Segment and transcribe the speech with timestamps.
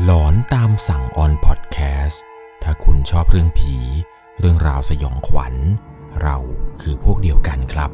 [0.00, 2.22] หลอนตามสั่งออนพอดแคสต์
[2.62, 3.76] ถ้าคุณชอบเรื่องผี
[4.38, 5.54] เรื่องราวสยองขวัญ
[6.22, 6.36] เรา
[6.80, 7.90] คือพวกเดียวกันครับ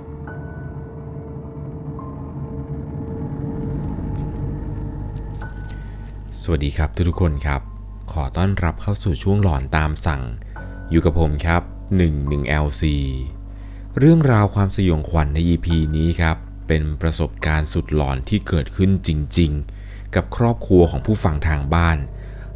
[6.43, 7.61] สวัสดีครับทุกๆคนครับ
[8.13, 10.23] ขอต้อนรับเข้าสู่ช่วงหลอนตามสั่ง
[10.91, 11.63] อยู่กับผมครับ
[11.99, 12.83] 11LC
[13.99, 16.37] เรื่องราวความสยองขวัญใน EP นี้ครับ
[16.69, 19.78] เป็นประสบการณ์สุดหลอนที่เกิดขึ้นจริง ๆ
[20.15, 21.99] กับครอบครัวของผู้ฟังทางบ้าน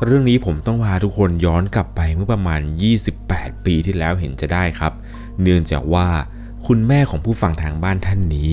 [0.04, 2.60] เรื่องนี้ผมต้องพาทุกคนย้อนกลับไปเมื่อประมาณ
[3.12, 4.92] 28 ปีที่แล้วเห็นจะได้ครับ
[5.42, 6.08] เนื่องจากว่า
[6.66, 8.52] คุณแม่ของผู้ฟังทางบ้านท่านนี้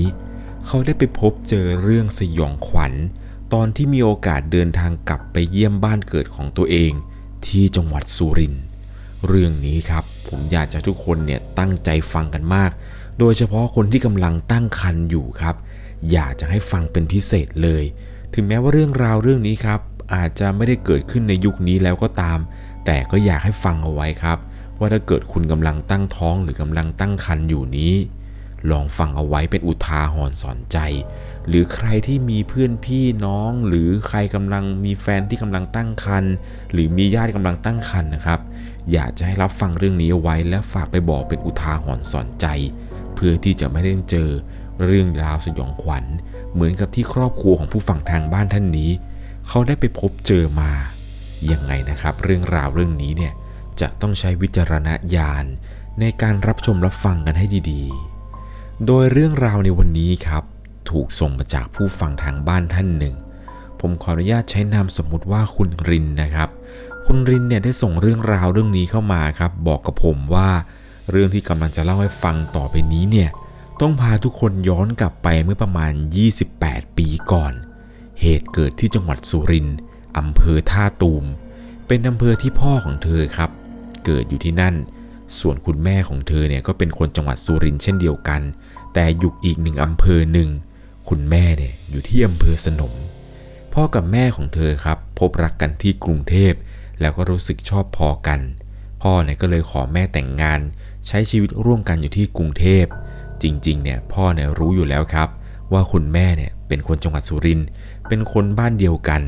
[0.66, 2.92] เขาได้ไปพบเจอเรื่องสยองขวัญ
[3.52, 6.92] ตอนที่มีโอกาสเดินทางกลับไปเยี่ยมบ้านเกิดของตัวเอง
[7.46, 8.64] ที่จังหวัดสุรินทร์
[9.26, 12.70] เรื่องนี้ครับผมอยากจะทุกคนเนี่ยตั้งใจฟังกันมาก
[13.18, 15.56] โดยเฉพาะคนที่กำลังตั้งครรภ์อยู่ครับ
[16.12, 17.84] อยากจะให้ฟังเป็นพิเศษเลย
[18.34, 19.80] ถึงแม้ว่าเรื่องราวเรื่องนี้ครับ
[20.14, 22.38] อาจจะไม่ได้เกิดขึ้นในยุคนี้แล้วก็ตาม
[22.84, 24.38] แต่ก็อยากให้ฟังเอาไว้ครับ
[24.78, 27.94] ว่าถ้าเกิดคุณกำลังตั้งท้องหรือกำลังตั้งครรภ์อยู่นี้
[28.70, 30.78] ลองฟังเอาไว้เป็นอุทาหรณ์สอนใจ
[31.48, 36.32] หรือใครที่มีเพื่อนพี่น้อง หรือใครกำลังมีแฟนที่กำลังตั้งครรภ์
[36.72, 38.40] หรือมีญาติกำลังตั้งครรภ์นะครับ
[38.92, 42.46] อยากจะให้รับฟังเรื่องนี้เอาไว้ และฝากไปบอกเป็นอุทาหรณ์สอนใจ
[43.14, 44.28] เพื่อที่จะไม่ได้เจอ
[44.84, 46.04] เรื่องราวสยองขวัญ
[46.52, 48.90] เหมือนกับที่ครอบครัวของผู้ฟังทางบ้านท่านนี้
[49.48, 50.70] เขาได้ไปพบเจอมา
[51.50, 53.32] ยังไงนะครับ เรื่องราวเรื่องนี้เนี่ย
[53.80, 55.44] จะต้องใช้วิจารณญาณ
[56.00, 60.44] ในการรับชมรับฟังกันให้ดีๆ โดยเรื่องราวในวันนี้ครับ
[60.90, 63.14] ถูกส่งมาจากผู้ฟังทางบ้านท่านหนึ่ง
[63.80, 66.48] ผมขออนุญาตใช้นามสมมุติว่าคุณรินนะครับ
[67.06, 70.48] คุณรินเนี่ยได้ส่งเรื่องราวเรื่องนี้เข้ามาครับ บอกกับผมว่า
[71.10, 73.28] เรื่องที่กำลังจะเล่าให้ฟังต่อไปนี้เนี่ย
[73.80, 75.92] ต้องพาทุกคนย้อนกลับไปเมื่อประมาณ
[76.44, 77.52] 28 ปีก่อน
[78.20, 79.78] เหตุเกิดที่จังหวัดสุรินทร์
[80.18, 81.24] อำเภอท่าตูม
[81.86, 83.50] เป็นอำเภอที่พ่อของเธอครับ
[84.04, 84.74] เกิดอยู่ที่นั่น
[85.38, 88.40] ส่วนคุณแม่ของเธอเนี่ยก็เป็นคนจังหวัดสุรินทร์เช่นเดียวกัน
[88.94, 90.50] แต่อยู่อีกหนึ่งอำเภอหนึ่ง
[91.08, 92.92] คุณแม่เนี่ยอยู่ที่อำเภอสนม
[93.74, 96.52] พ่อกับแม่ของเธอครับ พบรักกันที่กรุงเทพ
[97.00, 98.40] แล้วก็รู้สึกชอบพอกัน
[99.02, 100.60] พ่อเนี่ยก็เลยขอแม่แต่งงาน
[101.08, 102.86] ใช้ชีวิตร่วมกันอยู่ที่กรุงเทพ
[103.42, 105.28] จริงๆเนี่ยพ่อเนี่ยรู้อยู่แล้วครับ
[105.72, 107.68] ว่าคุณแม่เนี่ยเป็นคนจังหวัดสุรินทร์
[108.08, 109.22] เป็นคนบ้านเดียวกัน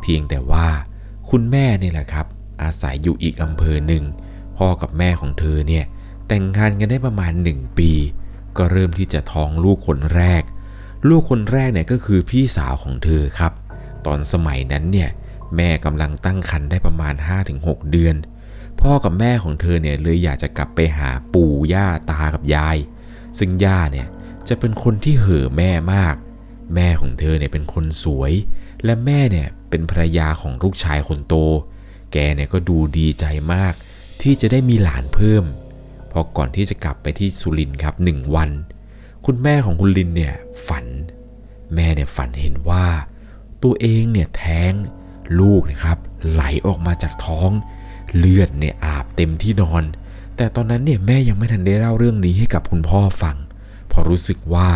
[0.00, 0.66] เพียงแต่ว่า
[1.30, 2.26] คุณแม่เนี่ยแหละครับ
[2.62, 4.04] อาศัยอยู่อีกอำเภอหนึ่ง
[4.58, 5.84] พ่อกับแม่ของเธอเนี่ย
[6.28, 7.90] แต่งงานกันได้ประมาณ 1 ปี
[8.56, 10.42] ก็เริ่มที่จะท้องลูกคนแรก
[11.08, 13.52] ลูกคนแรกเนี่ยก็คือพี่สาวของเธอครับ
[14.06, 15.10] ตอนสมัยนั้นเนี่ย
[15.56, 17.14] แม่กำลังตั้งครรภ์ได้ประมาณ
[17.52, 18.16] 5-6 เดือน
[18.80, 22.76] พ่อกับแม่ของเธอเนี่ยเลยอยากจะกลับไปหาปู่ย่าตากับยาย
[23.38, 24.08] ซึ่งย่าเนี่ย
[24.48, 26.16] จะเป็นคนที่เห่อแม่มาก
[26.74, 28.32] แม่ของเธอเนี่ยเป็นคนสวย
[28.84, 31.34] และแม่เนี่ยเป็นภรรยาของลูกชายคนโต
[32.12, 33.74] แกเนี่ยก็ดูดีใจมาก
[34.22, 35.44] ที่จะได้มีหลานเพิ่ม
[36.12, 38.50] พอก่อนที่จะกลับไปที่สุรินครับหนึ่งวัน
[39.26, 40.34] คุณแม่ของคุณลินเนี่ย
[40.68, 40.86] ฝัน
[41.74, 42.86] แม่เนี่ยฝันเห็นว่า
[43.62, 44.72] ตัวเองเนี่ยแท้ง
[45.40, 45.98] ลูกนะครับ
[46.30, 47.50] ไหลออกมาจากท้อง
[48.16, 49.84] เลือดเนี่ยอาบเต็มที่นอน
[50.36, 53.36] แต่ตอนนั้นเนี่ยแม่ยังไม่ทันได้เล่าเรื่องนี้ให้กับคุณพ่อฟัง
[53.88, 54.70] เพราะรู้สึกว่า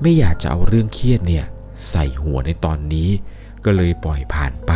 [0.00, 1.44] ไม่อยากจะเอาเรื่องเครียดเนี่ย
[1.90, 3.08] ใส่หัวในตอนนี้
[3.64, 4.72] ก็เลยปล่อยผ่านไป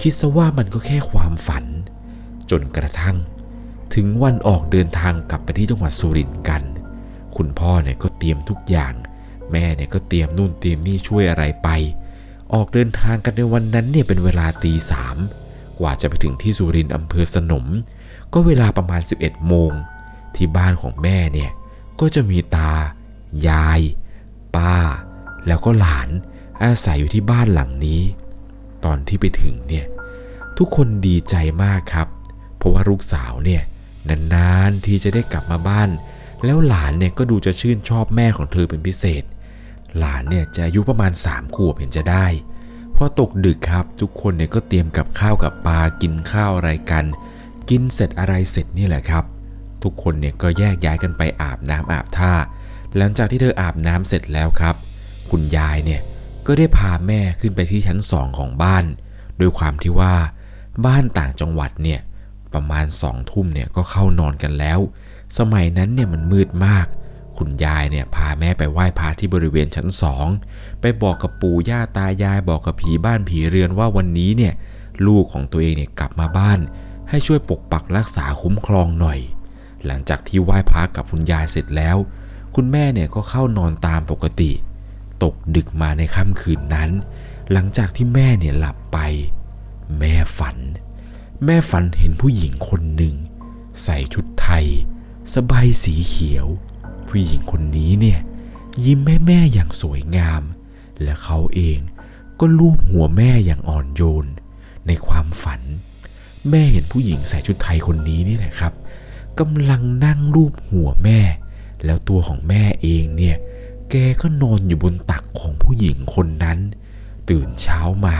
[0.00, 1.64] คิดซะว่ามันก็แค่ความฝัน
[2.50, 3.16] จนกระทั่ง
[3.94, 6.62] ถึงวันออกเดินทางกลับไปที่จังหวัดสุรินทร์กัน
[7.36, 8.94] คุณพ่อเนี่ยก็เตรียมทุกอย่าง
[9.50, 11.68] แม่เนี่ยก็เตรียมนู่นเตรียมนี่ช่วยอะไรไป
[12.54, 15.16] ออกเดินทางกันในวันนั้นเนี่ยเป็นเวลาตีสาม
[15.80, 17.66] กว่าจะไปถึงที่สุรินทร์อำเภอสนม
[18.38, 19.72] ก็เวลาประมาณ 11 โมง
[20.36, 21.50] ที่บ้านของแม่เนี่ย
[22.00, 22.72] ก็จะมีตา
[23.48, 23.80] ยาย
[24.56, 24.76] ป้า
[25.46, 26.08] แล้วก็หลาน
[26.64, 28.02] อาศัยอยู่ที่บ้านหลังนี้
[28.84, 29.86] ตอนที่ไปถึงเนี่ย
[30.58, 32.08] ทุกคนดีใจมากครับ
[32.56, 33.62] เพราะว่าลูกสาวเนี่ย
[34.34, 35.88] นานๆ ที่จะได้กลับมาบ้าน
[36.44, 39.22] แล้วหลานเนี่ยก็ดูจะชื่นชอบแม่ของเธอเป็นพิเศษ
[39.98, 42.26] หลานเนี่ยจะอายุประมาณ3ขวบเห็นจะได้
[42.96, 47.04] พอตกดึกครับ ทุกคนเนี่ยก็เตรียมกับข้าวกับปลากินข้าวอะไรกัน
[47.70, 49.24] กินเสร็จอะไรเสร็จนี่แหละครับ
[49.82, 52.32] ทุกคนเนี่ยก็แยกย้ายกันไปอาบน้ำอาบท่า
[52.96, 54.74] หลังจากที่เธออาบน้ำเสร็จแล้วครับ
[55.30, 56.00] คุณยายเนี่ย
[56.46, 58.84] ก็ได้พาแม่ขึ้นไปที่ชั้นสองของบ้าน
[59.38, 60.14] โดยความที่ว่า
[60.86, 62.00] บ้านต่างจังหวัดเนี่ย
[62.54, 64.78] ประมาณสองทุ่มเนี่ยก็เข้านอนกันแล้ว
[65.38, 66.86] สมัยนั้นเนี่ยมันมืดมาก
[67.36, 70.26] คุณยายเนี่ยพาแม่ไปไหว้พระที่บริเวณชั้นสอง
[70.80, 74.54] ไปบอกกับปู่ย่าตายายบอกกับผีบ้านผีเรือนว่าวันนี้เนี่ย
[75.06, 76.58] ลูกของตัวเองเนี่ยกลับมาบ้าน
[77.08, 79.20] ให้ช่วยปกปักรักษาคุ้มครองหน่อย
[79.86, 81.96] หลังจากที่ไหว้พระกับคุณยายเสร็จแล้ว
[82.54, 84.52] คุณแม่เนี่ยก็เข้านอนตามปกติ
[85.22, 86.90] ตกดึกมาในค่ำคืนนั้น
[87.52, 88.98] หลังจากที่แม่เนี่ยหลับไป
[89.98, 90.56] แม่ฝัน
[91.44, 93.14] แม่ฝันเห็นผู้หญิงคนหนึ่ง
[93.82, 94.66] ใส่ชุดไทย
[95.34, 96.46] สบายสีเขียว
[97.08, 98.20] ผู้หญิงคนนี้เนี่ย
[98.84, 100.42] ยิ้มแม่แม่อย่างสวยงาม
[101.02, 101.78] และเขาเอง
[102.40, 104.26] ก็ลูบหัวแม่อย่างอ่อนโยน
[104.86, 105.62] ในความฝัน
[106.50, 108.72] แม่เห็นผู้หญิงใส่ชุดไทยคนนี้นี่แหละครับ
[109.38, 111.20] กำลังนั่งลูบหัวแม่
[111.84, 113.36] แล้วตัวของแม่เองเนี่ย
[113.90, 116.58] แกก็นอนอยู่บนตักของผู้หญิงคนนั้น
[117.30, 118.16] ตื่นเช้ามา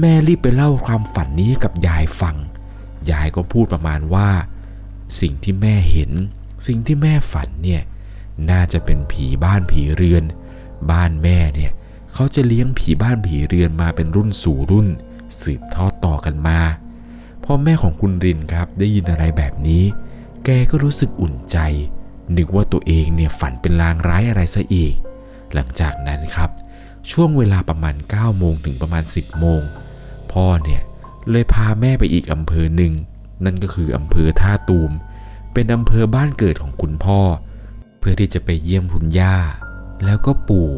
[0.00, 2.36] แม่รีบไปเล่าความฝันนี้กับยายฟัง
[3.10, 4.28] ยายก็พูดประมาณว่า
[5.20, 6.10] สิ่งที่แม่เห็น
[6.66, 7.82] สิ่งที่แม่ฝันเนี่ย
[8.50, 10.24] น่าจะเป็นผีบ้านผีเรือน
[10.90, 11.72] บ้านแม่เนี่ย
[12.12, 14.88] เขาจะเลี้ยงผีบ้านผีเรือนมาเป็นรุ่นสู่รุ่น
[15.40, 16.60] สืบทอดต่อกันมา
[17.44, 19.84] พ่อแม่ของคุณรินครับได้ยินอะไรแบบนี้
[20.44, 21.58] แกก็รู้สึกอุ่นใจ
[22.36, 24.94] นึกว่าตัวเองเนี่ยฝันเป็นลางร้ายอะไรซะอีก
[25.54, 26.50] หลังจากนั้นครับ
[27.10, 29.62] ช่วงเวลาประมาณ 9 โมงถึงประมาณ 10 โมง
[30.32, 30.82] พ่อเนี่ย
[31.30, 32.92] เลยพาแม่ไปอีกอำเภอหนึ่ง
[33.44, 34.90] นั่นก็คืออำเภอท่าตูม
[35.52, 37.20] เป็นอำเภอบ้านเกิดของคุณพ่อ
[37.98, 39.36] เพื่อที่จะไปเยี่ยมคุณย่า
[40.04, 40.70] แล้วก็ปู่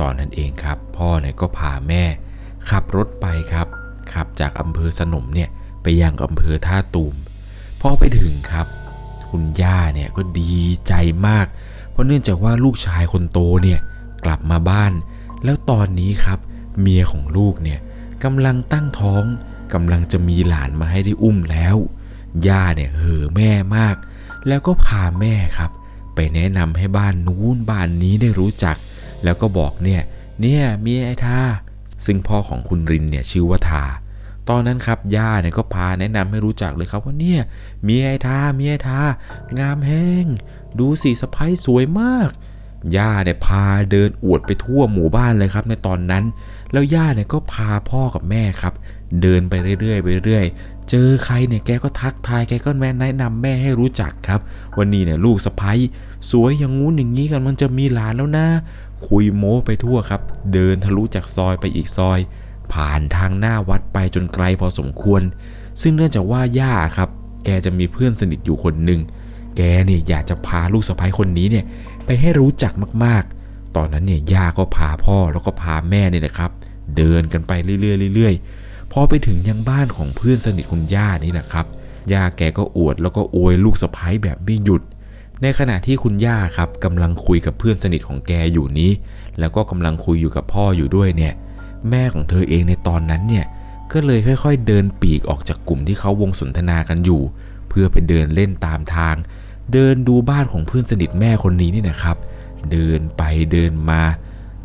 [0.00, 2.02] ตอนนั้นเองครับ พ่อเนี่ยก็พาแม่
[2.70, 3.66] ขับรถไปครับ
[4.12, 5.48] ขับจากอำเภอสนมเนี่ย
[5.88, 7.14] ไปยังอำเภอท่าตูม
[7.80, 8.66] พอไปถึงครับ
[9.28, 10.54] คุณย่าเนี่ยก็ดี
[10.88, 10.92] ใจ
[11.28, 11.46] มาก
[11.90, 13.78] เพราะเนื่องจากว่าลูกชายคนโตเนี่ย
[14.24, 14.92] กลับมาบ้าน
[15.44, 16.38] แล้วตอนนี้ครับ
[16.80, 17.80] เมียของลูกเนี่ย
[18.24, 19.24] กำลังตั้งท้อง
[19.74, 21.76] กำลังจะมีหลานมาให้ได้อุ้มแล้ว
[22.46, 23.96] ย่าเนี่ยเห่อแม่มาก
[24.48, 25.70] แล้วก็พาแม่ครับ
[26.14, 28.76] ไปแนะนำให้บ้านนู้นบ้านนี้ได้รู้จัก
[29.24, 30.02] แล้วก็บอกเนี่ย
[30.40, 31.40] เนี่ยมีไอ้ทา
[32.04, 33.84] ซึ่งพ่อของคุณรินเนี่ยชื่อว่าทา
[34.48, 37.40] ตอนนั้นครับย่าเนี่ยก็พาแนะนำให้รู้จักเลยครับว่าเนี่ย
[37.86, 39.00] มีไอ้ทามีไอ้ทา
[39.58, 40.26] งามแห้ง
[40.78, 42.30] ดูสิสะพ้ายสวยมาก
[42.96, 46.24] ย่าเนี่ยพาเดินอวดไปทั่วหมู่บ้านเลยครับในตอนนั้น
[46.72, 48.74] แล้วย่าเนี่ยก็พาพ่อกับแม่ครับ
[49.22, 54.40] เดินไปเรื่อยๆไปเรื่อยๆเจอใครเนี่ยแกก็ทักทายแกก็แม่แนะนำแม่ให้รู้จักครับ
[54.78, 55.78] วันนี้เนี่ยลูกสะพ้าย
[56.30, 58.46] สวยอย่างงู้นอย่างนี้กันมันจะมีหลานแล้วนะ
[59.06, 60.20] คุยโม้ไปทั่วครับ
[60.52, 62.18] เดินทะลุจากซอยไปอีกซอย
[62.72, 65.22] ผ่านทางหน้าวัดไปจนไกลพอสมควร
[65.80, 67.08] ซึ่งเนื่องจากว่าย่าครับ
[67.44, 69.00] แกจะมีเพื่อนสนิทอยู่คนหนึ่ง
[69.56, 71.64] แกเนี่ยอยากจะพาลูกสะใภ้คนนี้เนี่ย
[72.06, 72.72] ไปให้รู้จัก
[73.04, 76.50] มากๆ ตอนนั้นเนี่ยย่าก็พาพ่อแล้วก็พาแม่เนี่ยนะครับ
[76.96, 81.66] เดินกันไปเรื่อยๆเรื่อยๆ พอไปถึงยังบ้านของเพื่อนสนิทคุณย่านี่แหละครับ
[82.12, 84.82] ย่าแกก็อวดแล้วก็อวยลูกสะใภ้แบบไม่หยุด
[85.42, 88.90] ในขณะที่คุณย่าครับกำลังคุยกับเพื่อนสนิทของแกอยู่นี้
[89.40, 91.34] แล้วก็กำลังคุยอยู่กับพ่ออยู่ด้วยเนี่ย
[91.90, 93.46] แม่ของเธอเองในตอนนั้นเนี่ย
[93.92, 97.22] ก็เลยค่อยๆ เดินปีกออกจากกลุ่มที่เขาวงสนทนากันอยู่
[97.68, 99.14] เพื่อไปเดินเล่นตามทาง
[99.72, 102.16] เดินดูบ้านของเพื่อนสนิทแม่คนนี้นี่นะครับ
[102.72, 103.22] เดินไป
[103.52, 104.02] เดินมา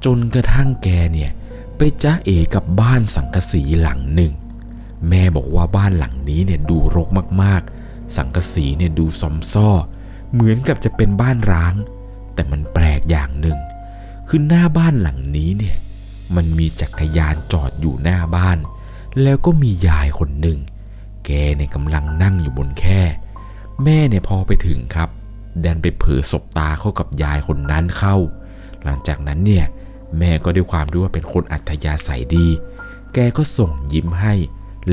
[0.06, 1.31] จนกระทั่งแกเนี่ย
[1.77, 4.33] ไปจ้าเอกับบ้านสังกะสีหลังหนึ่ง
[5.09, 7.07] แม่บอกว่าบ้านหลังนี้เนี่ยดูรก
[7.44, 9.69] มากๆ สังกะสีเนี่ยดูซอมซ่อ
[10.33, 11.73] เหมือนกับจะเป็นบ้านร้าง
[12.33, 13.57] แต่มันแปลกอย่างหนึ่ง
[14.27, 15.77] คือหน้าบ้านหลังนี้เนี่ย
[16.36, 18.57] มันมีจักรยานจอดอยู่หน้าบ้าน
[19.22, 20.60] แล้วก็มียายคนหนึ่ง
[21.25, 23.01] แกเนี่ยกำลังนั่งอยู่บนแค่
[23.83, 25.10] แม่เนี่ยพอไปถึงครับ
[25.63, 28.16] ดันไปเผลอสบตาเข้ากับยายคนนั้นเข้า
[28.83, 29.66] หลังจากนั้นเนี่ย
[30.19, 32.47] แม่ก็ด้วยความที่ว่าเป็นคนอัธยาศัยดี
[33.14, 34.33] แกก็ส่งยิ้มให้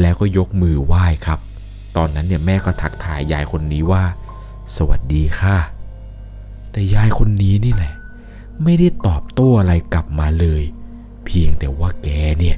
[0.01, 1.39] แล้วก็ยกมือไหว้ครับ
[1.97, 4.05] ตอนนั้นเนี่ยแม่ก็ทักทายยายคนนี้ว่า
[4.77, 5.59] สวัสดีค่ะ
[6.71, 7.95] แต่ยายคนนี้นี่แหละ
[8.63, 10.63] ไม่ได้ตอบโต้อะไรกลับมาเลย
[11.29, 12.09] เพียงแต่ว่าแก
[12.39, 12.57] เนี่ย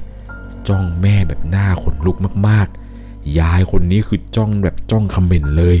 [0.67, 5.77] จ้องแม่แบบหน้าขนลุกมากๆ ยายคนนี้คือจ้องแบบจ้องคำเมนเลย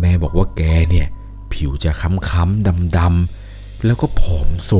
[0.00, 1.06] แม่บอกว่าแกเนี่ย
[1.52, 4.72] ผิวจะค้ำๆดำๆแล้วก็ผอมโซ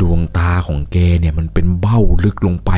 [0.00, 2.72] ดวงตาของแกเนี่ยมันเป็นเบ้าลึกลงไป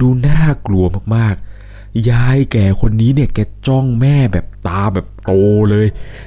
[0.00, 0.84] ดูน่ากลัว
[1.16, 5.32] มากๆ ยายแกคนนี้เนี่ยแกจ้องแม่แบบตาแบบโต
[5.70, 5.86] เลย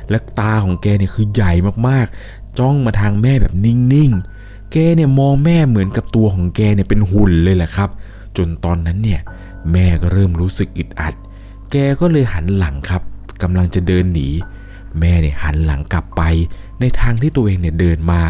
[0.09, 1.51] และตาของแกเนี่ยคือใหญ่
[1.87, 4.32] มากๆ จ้องมาทางแม่แบบนิ่งๆ
[4.73, 7.89] แกเนี่ยมองแม่เหมือนกับตัวของแกเนี่ยเป็นหุ่นเลยแหละครับ
[8.37, 9.21] จนตอนนั้นเนี่ย
[9.71, 11.13] แม่ก็เริ่มรู้สึกอึดอัด
[11.71, 13.01] แกก็เลยหันหลังครับ
[13.41, 14.29] กำลังจะเดินหนี
[14.99, 16.21] แม่เนี่ยหันหลังกลับไป
[16.79, 18.21] ในทางที่ตัวเองเนี่ยเดินมา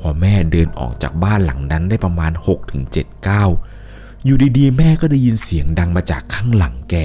[0.00, 2.32] พอแม่เดินออกจากบ้านหลังนั้นได้ประมาณ
[2.80, 3.50] 6-7ก้าว
[4.24, 6.96] อยู่ดีๆ แม่ก็ได้ยินเสียงดังมาจากข้างหลังแก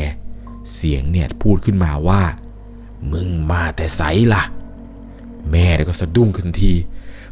[0.73, 2.21] เสียงเนี่ยพูดขึ้นมาว่า
[3.11, 4.01] มึงมาแต่ไส
[4.33, 4.43] ล่ะ
[5.51, 6.73] แม่ก็สะดุ้งทันที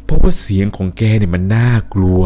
[0.08, 2.22] เพราะว่าเสียงของแกเนี่ยมันน่ากลัว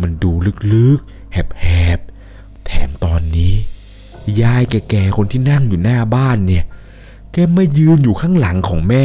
[0.00, 0.30] มันดู
[0.72, 3.54] ลึกๆ แหบๆ แถมตอนนี้
[4.40, 6.64] ยายแก่ๆคนที่นั่งอยู่หน้าบ้านเนี่ย
[7.32, 9.04] แกมายืนอยู่ข้างหลังของแม่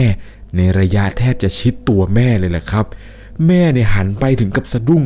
[0.55, 2.85] ในระยะแทบจะชิดตัวแม่เลยแหละครับ
[3.47, 5.03] แม่เนี่ยหันไปถึงกับสะดุ้ง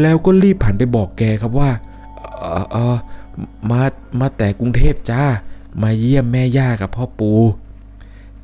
[0.00, 1.70] แล้วก็รีบหันไปบอกแกครับว่า
[2.38, 2.96] เออเออ
[3.70, 3.82] มา
[4.20, 5.22] มาแต่กรุงเทพจ้า
[5.82, 7.32] มาเยี่ยมแม่ย่ากับพ่อปู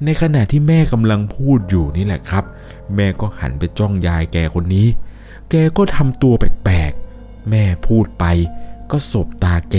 [0.04, 2.44] ในขณะที่แม่กำลังพูดอยู่นี่แหละครับ
[2.94, 4.88] แม่ก็หันไปจ้องยายแกคนนี้
[5.50, 8.24] แกก็ทำตัวแปลกๆ แม่พูดไป
[8.90, 9.76] ก็สบตาแก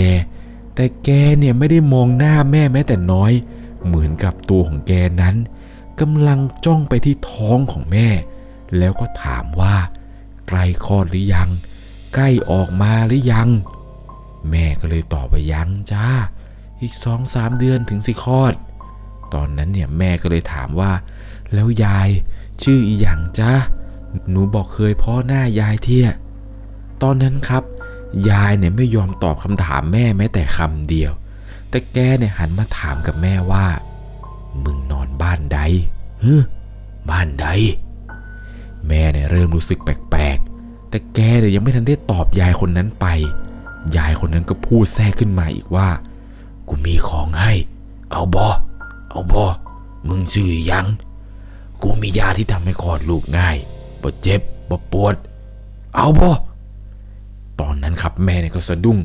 [0.74, 3.32] แต่แกเนี่ยไม่ได้มองหน้าแม่แม้แต่น้อย
[3.86, 4.92] เหมือนกับตัวของแก
[5.22, 5.36] นั้น
[6.00, 8.08] กำลังจ้องไปที่ท้องของแม่
[8.78, 9.74] แล้วก็ถามว่า
[10.48, 11.48] ใกล้คลอดหรือยัง
[12.14, 13.48] ใกล้ออกมาหรือยัง
[14.50, 16.06] แม่ก็เลยตอบไปยังจ้า
[16.80, 18.54] อีกสองสามเดือนถึงสิคลอด
[19.34, 20.92] ตอนนั้นเนี่ยแม่ก็เลยถามว่า
[21.52, 22.08] แล้วยาย
[22.62, 23.52] ชื่ออีหยังจ้า
[24.30, 26.08] หนูบอกเคยพ่อหน้ายายเที่ย
[27.02, 27.62] ตอนนั้นครับ
[28.30, 31.12] ยายเนี่ยไม่ยอมตอบคำถามแม่แม้แต่คำเดียว
[31.70, 33.66] แต่แกเนี่ยหันมาถามกับแม่ว่า
[34.64, 35.60] มึงนอนบ้านใด
[36.20, 36.38] เฮ้
[37.10, 37.46] บ้านใด
[38.86, 43.06] แม่เนี่ยเริ่มรู้สึกแปลกๆ แต่แกเนี่ยยังไม่ทันได้ตอบยายคนนั้นไป
[43.96, 45.88] ยายคนนั้นก็พูดแทรกขึ้นมาอีกว่า
[46.68, 47.52] กูมีของให้
[48.10, 48.48] เอาบอ
[49.10, 49.44] เอาบอ
[50.08, 50.86] มึงชื่อยัง
[51.84, 53.56] กูมียาที่ทำให้คลอดลูกง่าย
[54.02, 55.14] บ่เจ็บบ่ปวด
[55.96, 56.30] เอาบ่
[57.60, 58.98] ตอนนั้นครับแม่เนี่ยก็สะดุ้ง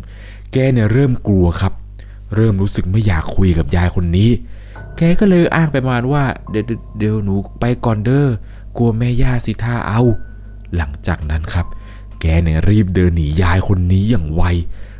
[0.52, 1.74] แกเนี่ยเริ่มกลัวครับ
[2.36, 4.30] เริ่มรู้สึกไม่อยากคุยกับยายคนนี้
[4.98, 6.66] แกก็เลยอ้างไปมาว่า เดี๋ยว
[6.98, 8.28] เดี๋ยวหนูไปก่อนเด้อ
[8.78, 10.02] กลัวแม่ย่าสิท่าเอา
[10.76, 11.66] หลังจากนั้นครับ
[12.22, 14.44] แกเนี่ยรีบเดินหนียายคนนี้อย่างไว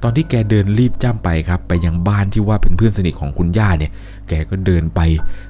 [0.04, 3.92] ตอนที่แกเดินรีบจ้ำไปครับ ไปยังบ้านที่ว่าเป็นเพื่อนสนิทของคุณย่าเนี่ย
[4.30, 5.00] แกก็เดินไป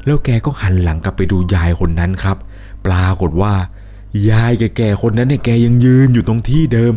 [0.06, 2.38] แล้วแกก็หันหลังกลับไปดูยายคนนั้นครับ
[2.86, 3.54] ปรากฏว่า
[4.30, 6.94] ยายแก่ๆคนนั้นเนี่ยแกยังยืนอยู่ตรงที่เดิม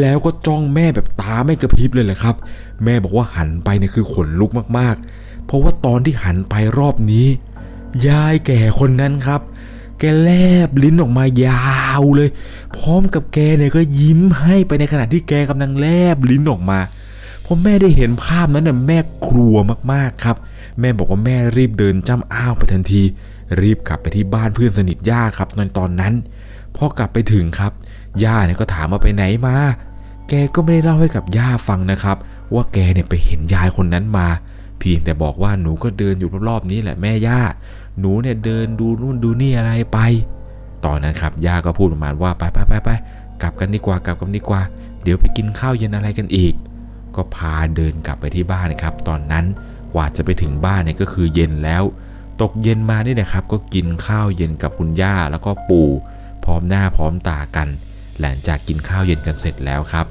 [0.00, 2.34] แล้วก็จ้องแม่แบบตาไม่กระพริบเลยแหละครับ
[2.84, 7.26] แม่บอกว่าหันไปเนี่ยคือขนลุกมากๆ เพราะว่าตอนที่หันไปรอบนี้
[8.08, 9.40] ยายแก่คนนั้นครับ
[9.98, 10.30] แกแล
[10.68, 11.64] บลิ้นออกมายา
[12.00, 12.28] วเลย
[12.76, 16.78] พร้อมกับแกเนี่ยก็ยิ้มให้ไปในขณะที่แกกำลังแลบลิ้นออกมา
[17.44, 18.98] พอแม่ได้เห็นภาพนั้นน่ะแม่
[19.28, 19.56] กลัว
[19.92, 20.36] มากๆครับ
[20.80, 23.02] แม่บอกว่าแม่รีบเดินจ้ำอ้าวไปทันที
[23.60, 26.14] รีบกลับไปที่บ้านเพื่อนสนิทย่าครับในตอนนั้น
[26.76, 27.72] พอกลับไปถึงครับ
[28.24, 29.56] ย่าเนี่ยก็ถามว่าไปไหนมา
[30.28, 32.16] แกก็ไม่ได้เล่าให้กับย่าฟังนะครับ
[32.54, 34.28] ว่าแกเนี่ยไปเห็นยายคนนั้นมา
[34.78, 37.40] เพียงแต่บอกว่าหนูก็เดินอยู่รอบๆนี้แหละแม่ย่า
[37.98, 39.98] หนูเนี่ยเดินดูนู่นดูนี่อะไรไป
[40.84, 42.90] ตอนนั้นครับย่าก็พูดประมาณว่าไปไปไปไป
[43.42, 44.62] กลับกันดีกว่ากลับกันดีกว่า
[45.02, 46.54] เดี๋ยวไปกินข้าวเย็นอะไรกันอีก
[47.14, 49.44] ก็พาเดินกลับไปที่บ้านนะครับ ตอนนั้น
[49.94, 51.84] กว่าจะไปถึงบ้านเนี่ยก็คือเย็นแล้ว
[52.42, 55.88] ตกเย็นมานี่นะครับ ก็กินข้าวเย็นกับคุณย่าแล้วก็ปู่
[56.44, 57.68] พร้อมหน้าพร้อมตากัน
[58.20, 60.06] หลังจากกินข้าวเย็นกันเสร็จแล้วครับ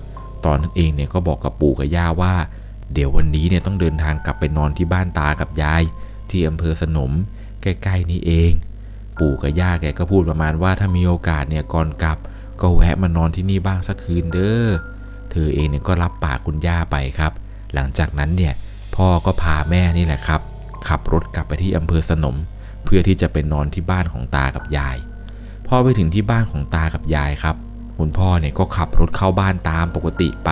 [0.46, 2.34] ตอนนั้นเองเนี่ยก็บอกกับปู่กับย่าว่า
[2.94, 5.84] เดี๋ยววันนี้เนี่ยต้องเดินทางกลับไปนอนที่บ้านตากับยาย
[6.30, 7.12] ที่อำเภอสนม
[7.64, 8.52] ใกล้ๆนี้เอง
[9.20, 12.18] ปู่กับย่าแกก็พูดประมาณว่าถ้ามีโอกาสเนี่ยก่อนกลับ
[12.62, 14.68] ก็แวะมานอนที่นี่บ้างสักคืนเด้อ
[15.32, 17.32] เธอเองเนี่ยก็รับปากคุณย่าไปครับ
[17.74, 18.54] หลังจากนั้นเนี่ย
[18.96, 20.42] พ่อก็พาแม่นี่แหละครับ
[20.88, 22.36] ขับรถกลับไปที่อำเภอสนม
[22.84, 24.98] เพื่อที่จะไปนอนที่บ้านของตากับยาย
[25.68, 27.56] พอไปถึงที่บ้านของตากับยายครับ
[27.98, 30.50] คุณพ่อเนี่ยก็ขับรถเข้าบ้านตามปกติไป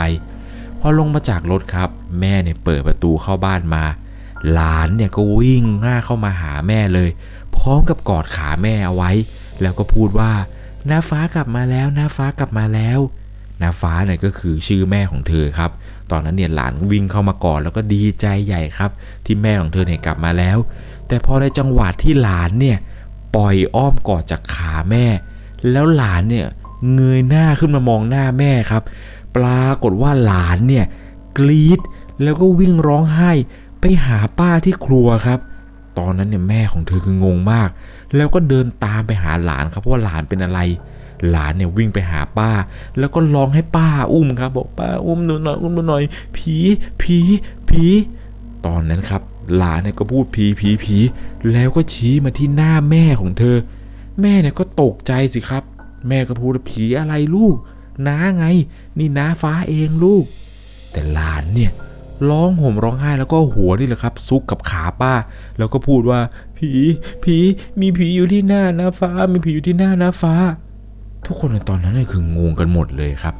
[0.79, 1.89] พอลงมาจากรถครับ
[2.19, 3.83] แม่เนี่ยเปิดประตูเข้าบ้านมา
[4.53, 7.09] หลานเนี่ยก็วิ่งหน้าเข้ามาหาแม่เลย
[7.55, 9.11] พร้อมกับกอดขาแม่เอาไว้
[9.61, 10.31] แล้วก็พูดว่า
[10.89, 12.99] น้าฟ้ากลับมาแล้วน้าฟ้ากลับมาแล้ว
[13.61, 15.71] น้าฟ้าเนี่ยก็คือชื่อแม่ของเธอครับ
[16.11, 18.91] ตอนนั้นเนี่ยหลานวิ่งเข้ามากอดแล้วก็ดีใจใหญ่ครับ
[19.25, 20.57] ที่แม่ของเธอเนี่ยกลับมาแล้ว
[21.07, 22.77] แต่พอในจังหวะที่หลานเนี่ย
[23.35, 25.05] ปล่อยอ้อมกอดจากขาแม่
[25.71, 26.47] แล้วหลานเนี่ย
[26.93, 28.83] เงยหน้าขึ้นมามองหน้าแม่ครับ
[29.35, 30.85] ปรากฏว่าหลานเนี่ย
[31.37, 31.79] กรีด
[32.23, 33.31] แล้วก็วิ่งร้องไห้
[33.81, 35.39] ไปหาป้าที่ครัวครับ
[35.99, 37.69] ตอนนั้นเนี่ยแม่ของเธอคืองงมาก
[38.15, 40.59] แล้วก็เดินตามไปหาหลานครับเพราะว่าหลานเป็นอะไร
[41.29, 42.51] หลานเนี่ยวิ่งไปหาป้า
[42.99, 46.03] แล้วก็ร้องให้ป้าอุ้มครับ บอกป้าอุ้มหนูหน่อยอุ้มหนูหน่อย
[46.37, 46.55] ผี
[47.01, 47.17] ผี
[47.69, 47.85] ผี
[48.65, 49.21] ตอนนั้นครับ
[49.57, 50.97] หลานเนี่ยก็พูดผีผีผี
[51.51, 53.57] แล้วก็ชี้มาที่หน้าแม่ของเธอ
[54.21, 55.63] แม่เนี่ยก็ตกใจสิครับ
[56.07, 57.55] แม่ก็พูดผีอะไรลูก
[58.07, 58.45] น้าไง
[58.97, 60.25] นี่น้าฟ้าเองลูก
[60.91, 61.71] แต่หลานเนี่ย
[62.29, 65.13] ร้องห่มร้องไห้แล้วก็หัวนี่แหละครับ ซุกกับขาป้า
[65.57, 66.19] แล้วก็พูดว่า
[66.57, 66.71] ผี
[67.23, 67.37] ผี
[67.81, 70.33] มีผีอยู่ที่หน้าน้าฟ้า มีผีอยู่ที่หน้าน้าฟ้า
[71.25, 73.35] ทุกคนในตอนนั้นเนี่ยคืองงกันหมดเลยครับ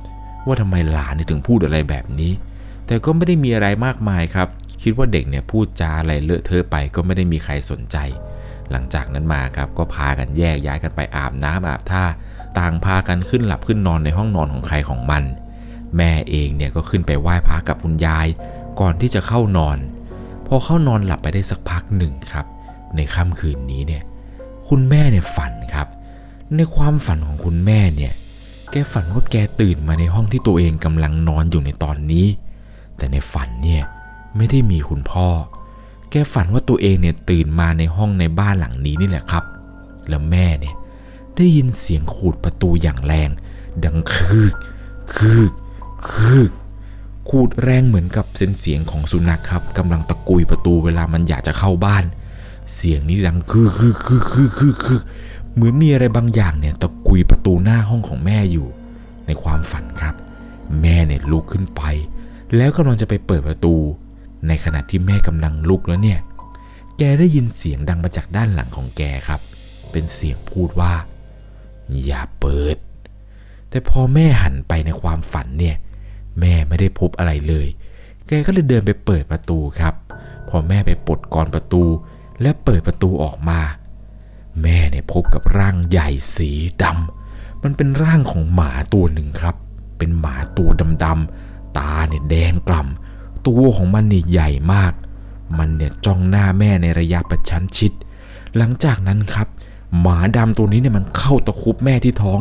[0.45, 2.31] ว่าทำไมหลานถึงพูดอะไรแบบนี้
[2.87, 4.47] แต่ก็ไม่ได้มีอะไรมากมายครับ
[4.81, 7.97] คิดว่าเด็กเนี่ยพูดจาอะไรเลอะเทอะไปก็ไม่ได้มีใครสนใจ
[8.71, 12.03] หลังจากนั้นมาครับก็พากันแยกย้ายกันไปอาบน้ำอาบท่า
[12.59, 15.23] ต่างพากันขึ้นหลับขึ้นนอนในห้องนอนของใครของมัน
[15.97, 18.27] แม่เองเนี่ยก็ขึ้นไปไหว้พระกับคุณยาย
[18.79, 19.77] ก่อนที่จะเข้านอน
[20.47, 22.45] พอเข้านอนหลับไปได้สักพักหนึ่งครับ
[22.95, 24.03] ในค่ำคืนนี้เนี่ย
[24.67, 25.87] คุณแม่เนี่ยฝันครับ
[26.55, 28.13] ในความฝันของคุณแม่เนี่ย
[28.71, 32.27] แกฝันว่าแกตื่นมาในห้องที่ตัวเองกำลังนอนอยู่ในตอนนี้
[32.97, 33.83] แต่ในฝันเนี่ย
[34.35, 35.27] ไม่ได้มีคุณพ่อ
[36.11, 39.43] แกฝันว่าตัวเองเนี่ยตื่นมาในห้องในบ้านหลังนี้นี่แหละครับ
[40.09, 40.75] แล้วแม่เนี่ย
[41.35, 43.29] ได้ยินเสียงขูดประตูอย่างแรง
[43.83, 44.53] ดังคืก
[45.15, 45.51] คืก
[46.09, 46.51] คืก
[47.35, 52.03] ขูดแรงเหมือนกับเส้นเสียงของสุนัขครับกำลังตะกุยประตูเวลามันอยากจะเข้าบ้าน
[52.75, 54.99] เสียงนี้ดังคือคือคือคือคือคือ
[55.53, 58.67] เหมือนมีอะไรบางอย่างเนี่ยตะกุยประตูหน้าห้องของแม่อยู่
[59.25, 60.15] ในความฝันครับ
[60.81, 61.81] แม่เนี่ยลุกขึ้นไป
[62.55, 63.75] แล้วกำลังจะไปเปิดประตู
[64.47, 66.19] ในขณะที่แม่กำลังลุกแล้วเนี่ย
[66.97, 69.41] แกได้ยินเสียงดังมาจากด้านหลังของแกครับ
[69.91, 70.93] เป็นเสียงพูดว่า
[72.03, 72.77] อย่าเปิด
[73.69, 75.77] แต่พอแม่หันไปในความฝันเนี่ย
[76.39, 77.67] แม่ไม่ได้พบอะไรเลย
[78.27, 79.93] แกก็เลยเดินไปเปิดประตูครับ
[80.49, 81.83] พอแม่ไปปลดกรอนประตู
[82.41, 83.59] และเปิดประตูออกมา
[84.61, 86.51] แม่เนี่ยพบกับร่างใหญ่สี
[86.83, 89.55] ดำมันเป็นร่างของหมาตัวหนึ่งครับ
[89.97, 90.69] เป็นหมาตัว
[91.03, 94.93] ดำๆตาเนี่ยแดงกล่ำตัวของมันเนี่ยใหญ่มาก
[95.57, 97.91] มันเนี่ยจ้องหน้าแม่ในระยะประชันชิด
[98.57, 99.47] หลังจากนั้นครับ
[100.01, 102.39] หมาดำตัวนี้เนี่ยมันเข้าตะคุบแม่ที่ท้อง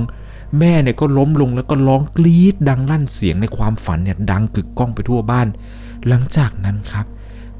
[0.59, 5.49] แม่เนี่ยก็ล้มลงแล้วก็ร้องกรี๊ดดังลั่นเสียงในความฝันเนี่ยดังกึกก้องไปทั่วบ้าน
[6.09, 7.07] หลังจากนั้นครับ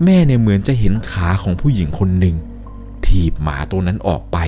[0.05, 2.37] แม่เนี่ยเหมือนจะเห็นขาของผู้หญิงคนหนึ่ง
[3.07, 4.39] ถีบหมาตัวนั้นออกไป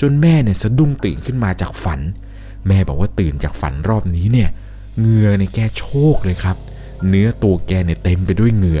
[0.00, 2.00] จนแม่เนี่ยสะดุ้งตื่นขึ้นมาจากฝัน
[2.66, 4.48] แม่บอกว่าตื่นจากฝันรอบนี้เนี่ย
[4.98, 5.84] เหงื่อเนี่ยแกโช
[6.14, 6.56] กเลยครับ
[7.08, 8.80] เนื้อตัวแกเนี่ยเต็มไปด้วยเหงื่อ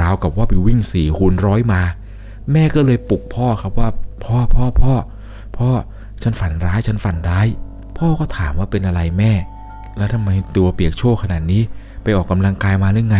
[0.00, 1.82] ราวกับว่าไปวิ่งสี่คูณร้อยมา
[2.52, 3.88] แม่ก็เลยปลุกพ่อครับว่า
[4.24, 4.94] พ่อพ่อพ่อ
[5.56, 5.70] พ่อ
[6.22, 7.46] ฉันฝันร้ายฉันฝันร้าย
[8.00, 9.32] พ่อก็ถามว่าเป็นอะไรแม่
[9.96, 11.62] แล้วทำไมตัวเปียกโชกขนาดนี้
[12.02, 13.18] ไปออกกำลังกายมาหรือไง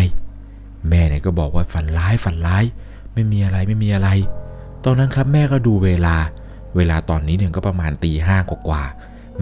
[0.88, 2.64] แม่เนี่ยก็บอกว่าฝันร้ายฝันร้าย
[3.14, 4.08] ไม่มีอะไรไม่มีอะไร
[4.84, 6.16] ตอนนั้นครับแม่ก็ดูเวลา
[6.76, 8.82] เวลาตอนนี้เนี่ยก็ประมาณตีห้ากว่า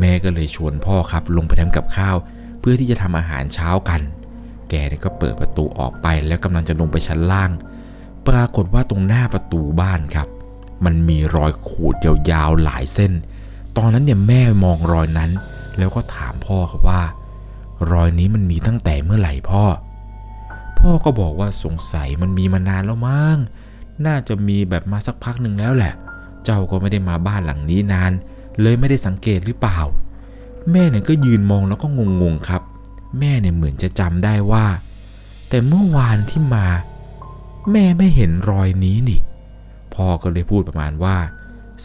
[0.00, 2.16] แม่ก็เลยชวนพ่อครับลงไปทำกับข้าว
[2.60, 4.00] เพื่อที่จะทำอาหารเช้ากัน
[4.70, 7.50] แกเนี่ยก็เปิดประตูออกไปแล้วกำลังจะลงไปชั้นล่าง
[8.28, 10.28] ปรากฏว่าตรงหน้าประตูบ้านครับ
[10.84, 13.12] มันมีรอยขูดยาวๆหลายเส้น
[13.78, 15.30] ตอนนั้นเนี่ยแม่มองรอยนั้น
[15.78, 17.02] แล้วก็ถามพ่อครับว่า
[17.92, 19.64] รอยนี้มันมีตั้งแต่เมื่อไหร่พ่อ
[20.78, 23.38] พ่อก็บอกว่าสงสัยมันมีมานานแล้วมั้ง
[24.06, 25.94] น่าจะมีแบบมาสักพักหนึ่งแล้วแหละ
[26.44, 28.12] เจ้าก็ไม่ได้มาบ้านหลังนี้นาน
[28.60, 29.78] เลยไม่ได้สังเกตหรือเปล่า
[30.70, 31.86] แม่เนี่ยก็ยืนมองแล้วก็
[32.22, 32.62] งงๆครับ
[33.18, 34.66] แม่เนี่ยเหมือนจะจำได้ว่า
[35.48, 36.66] แต่เมื่อวานที่มา
[37.72, 39.20] แม่ไม่เห็นรอยนี้นี่
[39.94, 41.16] พ่อก็เลยพูดประมาณว่า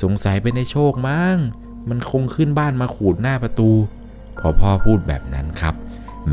[0.02, 1.38] สงสัยเป็นในโชคมั้ง
[1.89, 3.69] มันคงขึ้นบ้านมาขูดหน้าประตู
[4.39, 5.74] พอพ่อพูดแบบนั้นครับ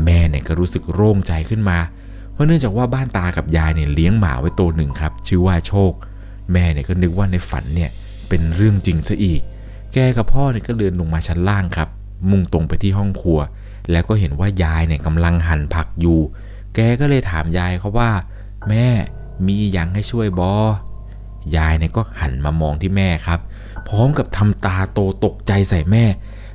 [0.05, 1.77] แม่เนี่ยก็รู้สึกโล่งใจขึ้นมา
[2.31, 5.91] เพราะเนื่องจากว่าบ้านตากับยายเนี่ยเลี้ยงหมาไว้ตัวหนึ่งครับ ชื่อว่าโชค
[6.53, 7.89] แม่เนี่ยก็นึกว่าในฝันเนี่ย
[8.29, 9.41] เป็นเรื่องจริงซะอีก
[9.93, 11.89] แกกับพ่อเนี่ยก็เดินลงมาชั้นล่างครับ
[12.29, 13.39] มุ่งตรงไปที่ห้องครัว
[13.91, 16.19] แล้วก็เห็นว่ายายเนี่ยกำลังหั่นผักอยู่
[16.75, 18.09] แกก็เลยถามยายเขาว่า
[18.69, 18.87] แม่
[19.47, 20.53] มีอย่างให้ช่วยบอ
[21.57, 23.39] ยายเนี่ยก็หันมามองที่แม่ครับ
[23.87, 26.05] พร้อมกับทำตาโตตกใจใส่แม่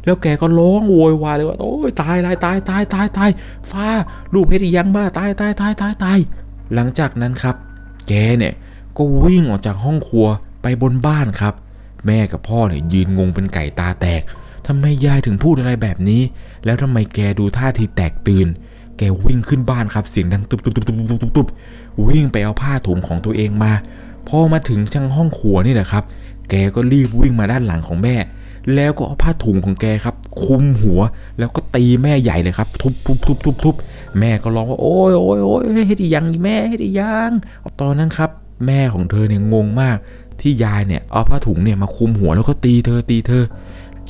[0.05, 3.31] แล้วแกก็ร้องโวยวายเลยว่า โอ้ยตายตายตายตายตายตาย
[3.71, 3.87] ฟ้า
[4.35, 6.19] ลูกเพชรยังบ้าตายตายตายตายตาย
[6.75, 7.57] หลังจากนั้นครับ
[8.09, 8.55] แกเนี่ย
[8.97, 10.27] ก็วิ่งออกจากห้องครัว
[10.63, 11.55] ไปบนบ้านครับ
[12.07, 14.23] แม่กับพ่อเนี่ยยืนงงเป็นไก่ตาแตก
[14.67, 16.23] ทำไมยายถึงพูดอะไรแบบนี้
[16.65, 18.47] แล้วทำไมแกดูท่าทีแตกตื่น
[18.99, 21.47] แกวิ่งขึ้นบ้านครับเสียงดังตุบตุบตุบตุบตุบตุบตุบ
[22.09, 23.73] วิ่งไปเอาผ้าถุงของตัวเองมา
[24.29, 26.05] พอมาถึงช่างห้องครัวนี่แหละครับ
[26.51, 28.17] แกก็รีบวิ่งมาด้านหลังของแม่
[28.75, 31.01] แล้วก็เอาผ้าถุงของแกครับ คุมหัว
[31.39, 33.75] แล้วก็ตีแม่ใหญ่เลยครับ ทุบทุบทุบทุบทุบ
[34.21, 37.31] แม่ก็ร้องว่าโอ้ยโอ้ยโอ้ยเฮ็ดยังแม่เฮ็ดยัง
[37.81, 38.31] ตอนนั้นครับ
[38.67, 39.97] แม่ของเธอเนี่ยงงมาก
[40.41, 43.45] ที่ยายเนี่ยเอาผ้าถุงเนี่ยมาคุมหัวแล้วก็ตีเธอตีเธอ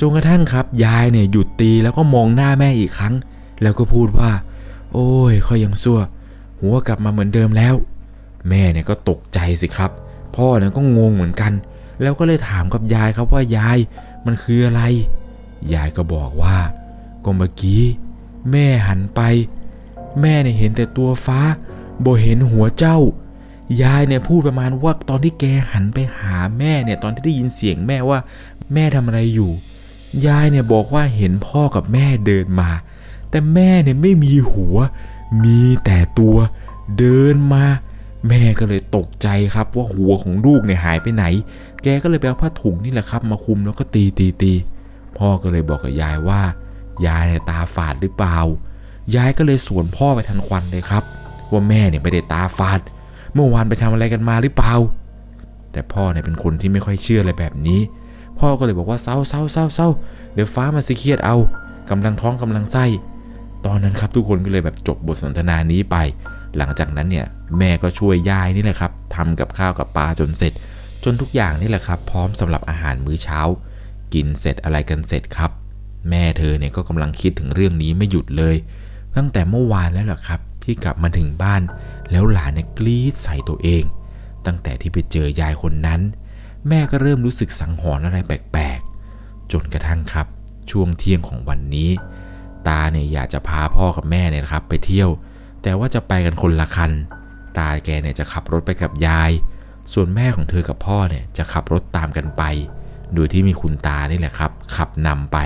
[0.01, 3.14] จนกระทั่งครับ ยายเนี่ยหยุดตีแล้วก็มองหน้าแม่อีกครั้ง
[3.62, 4.31] แล้วก็พูดว่า
[4.92, 6.01] โอ้ยค่อยยังซั่ว
[6.61, 7.75] หัวกลับมาเหมือนเดิมแล้ว
[8.49, 9.90] แม่เนี่ยก็ตกใจสิครับ
[10.37, 11.53] พ่อเนี่ยก็งงเหมือนกัน
[12.03, 13.79] แล้วก็เลยถามกับยายครับว่ายาย
[14.27, 14.83] มันคืออะไร
[15.75, 16.57] ยายก็บอกว่า
[17.25, 17.83] ก็เมื่อกี้
[18.51, 19.21] แม่หันไป
[20.21, 21.41] แม่เนี่ยเห็นแต่ตัวฟ้า
[22.05, 22.99] บ่เห็นหัวเจ้า
[23.83, 28.19] ยายเนี่ยพูดประมาณว่าตอนที่แกหันไปหาแม่เนี่ยตอนที่ได้ยินเสียงแม่ว่า
[28.73, 29.51] แม่ทำอะไรอยู่
[30.27, 32.71] ยายเนี่ยบอกว่าเห็นพ่อกับแม่เดินมา
[33.31, 34.77] แต่แม่เนี่ยไม่มีหัว
[35.45, 36.37] มีแต่ตัว
[36.99, 37.65] เดินมา
[38.29, 41.25] แม่ก็เลยตกใจครับว่าหัวของลูกเนี่ยหายไปไหน
[41.83, 44.53] แกก็เลยไปเอาผ้าถุงนี่แหละครับ มาคลุมแล้วก็ตีตีตี
[45.19, 46.43] พ่อก็เลยบอกกับยายว่า
[47.07, 48.39] ยายเนี่ยตาฝาดหรือเปล่า
[49.15, 51.03] ยายก็เลยสวนพ่อไปทันควันเลยครับ
[51.51, 52.81] ว่าแม่เนี่ยไม่ได้ตาฝาด
[53.35, 54.75] เมื่อวานไปทำอะไรกันมาหรือเปล่า
[55.73, 57.81] แต่พ่อเนี่ยเป็นคนที่ไม่ค่อยเชื่ออะไรแบบนี้
[58.39, 59.89] พ่อก็เลยบอกว่าเศร้าเศร้าเศร้าเศร้า
[60.35, 61.37] เดี๋ยวฟ้ามาสิเครียดเอา
[61.91, 62.85] กำลังท้องกำลังไส้
[63.67, 65.97] ตอนนั้นครับทุกคนก็เลยแบบจบบทสนทนานี้ไป
[66.57, 67.27] หลังจากนั้นเนี่ย
[67.59, 70.53] แม่ก็ช่วยยายนี่แหละครับทำกับข้าวกับปลาจนเสร็จ
[71.05, 73.40] จนทุกอย่างนี่แหละครับ พร้อมสำหรับอาหารมื้อเช้า
[74.14, 75.51] กินเสร็จอะไรกันเสร็จครับ
[76.11, 78.57] แม่เธอเนี่ยก็กำลังคิดถึงเรื่องนี้ไม่หยุดเลย
[79.16, 81.62] ตั้งแต่เมื่อวานแล้วแหละครับ ที่กลับมาถึงบ้าน
[82.11, 83.85] แล้วหลานเนี่ยกรีดใส่ตัวเอง
[84.47, 86.01] ตั้งแต่ที่ไปเจอยายคนนั้น
[86.69, 90.27] แม่ก็เริ่มรู้สึกสังหรณ์อะไรแปลกๆจนกระทั่งครับ
[90.71, 91.90] ช่วงเที่ยงของวันนี้
[92.69, 95.09] ตาเนี่ยอยากจะพาพ่อกับแม่เนี่ยครับไปเที่ยว
[95.66, 96.92] แต่ว่าจะไปกันคนละคัน
[97.59, 99.31] ตาแกเนี่ยจะขับรถไปกับยาย
[99.92, 102.42] ส่วนแม่ของเธอกับพ่อเนี่ยจะขับรถตามกันไป
[103.14, 105.38] โดยที่มีคุณตานี่แหละครับ ขับนำไป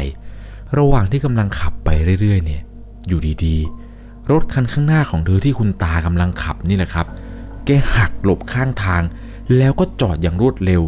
[0.78, 1.88] ระหว่างที่กำลังขับไป
[2.20, 2.62] เรื่อยๆ เนี่ย
[3.08, 7.06] อยู่ดีๆ รถคันข้างหน้าของเธอที่คุณตากำลังขับนี่แหละครับ
[7.64, 9.02] แกหักหลบข้างทาง
[9.56, 10.82] แล้วก็จอดอย่างรวดเร็ว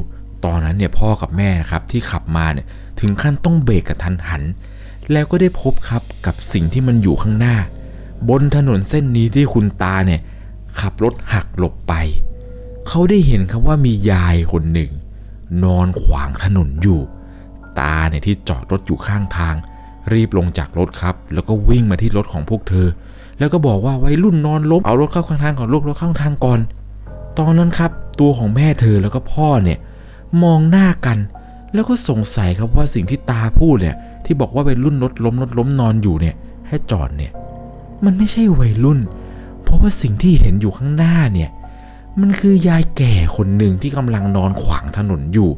[0.45, 2.67] ตอนนั้นเนี่ยพ่อกับแม่นะครับที่ขับมาเนี่ย
[3.01, 4.43] ถึงขั้นต้องเบรกกระทันหัน
[5.13, 7.57] แล้วก็ได้พบครับกับสิ่งที่มันอยู่ข้างหน้า
[8.29, 10.21] บนถนนเส้นนี้ที่คุณตาเนี่ย
[10.81, 11.95] ขับรถหักหลบไป
[12.89, 14.91] เขาได้เห็นครับว่ามียายคนหนึ่ง
[15.65, 17.01] นอนขวางถนนอยู่
[17.81, 19.55] ตาเนี่ยที่จอดรถอยู่ข้างทาง
[20.13, 22.89] รีบลงจากรถครับ แล้วก็วิ่งมาที่รถของพวกเธอ
[23.39, 26.61] แล้วก็บอกว่าวัยรุ่นนอนล้มเอารถเข้าข้างทางก่อนลูกรถข้างทางก่อน
[27.39, 29.79] ตอนนั้นครับ ตัวของแม่เธอแล้วก็พ่อเนี่ย
[30.43, 31.19] มองหน้ากัน
[31.75, 36.35] แล้วก็สงสัยครับว่าสิ่งที่ตาพูดเนี่ยที่บอกว่าวัยรุ่นรถล้มรถล้มนอนอยู่เนี่ย
[36.69, 37.33] ให้จอดเนี่ย
[38.05, 39.01] มันไม่ใช่วัยรุ่น
[39.63, 41.51] เพราะว่าสิ่งที่เห็นอยู่ข้างหน้าเนี่ย
[42.21, 45.51] มันคือยายแก่คนหนึ่งที่กำลังนอนขวางถนนอยู่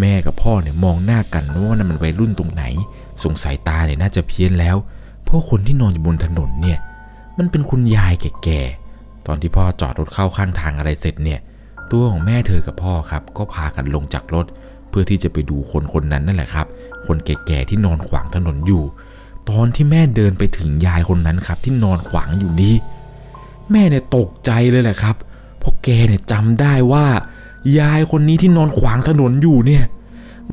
[0.00, 2.64] แม่กับพ่อเนี่ยมองหน้ากันว่านั่นมันวัยรุ่นตรงไหน
[3.24, 4.76] สงสัยตาเนี่ยน่าจะเพี้ยนแล้ว
[5.24, 6.78] เพราะคนที่นอนอยู่บนถนนเนี่ย
[7.38, 8.12] มันเป็นคุณยาย
[8.44, 11.40] แก่ๆ ตอนที่พ่อจอดรถเข้าข้างทางอะไรเสร็จเนี่ย
[11.90, 14.46] ตัวของแม่เธอกับพ่อครับ ก็พากันลงจากรถ
[14.88, 16.66] เพื่อที่จะไปดูคนคนนั้นนั่นแหละครับ
[17.06, 18.84] คนแก่ๆที่นอนขวางถนนอยู่
[19.50, 22.74] ตอนที่แม่เดินไปถึงยายคนนั้นครับ ที่นอนขวางอยู่นี้
[23.70, 25.16] แม่เนี่ยตกใจเลยแหละครับ
[25.58, 27.06] เพราะแกเนี่ยจำได้ว่า
[27.78, 29.84] ยายคนนี้ที่นอนขวางถนนอยู่เนี่ย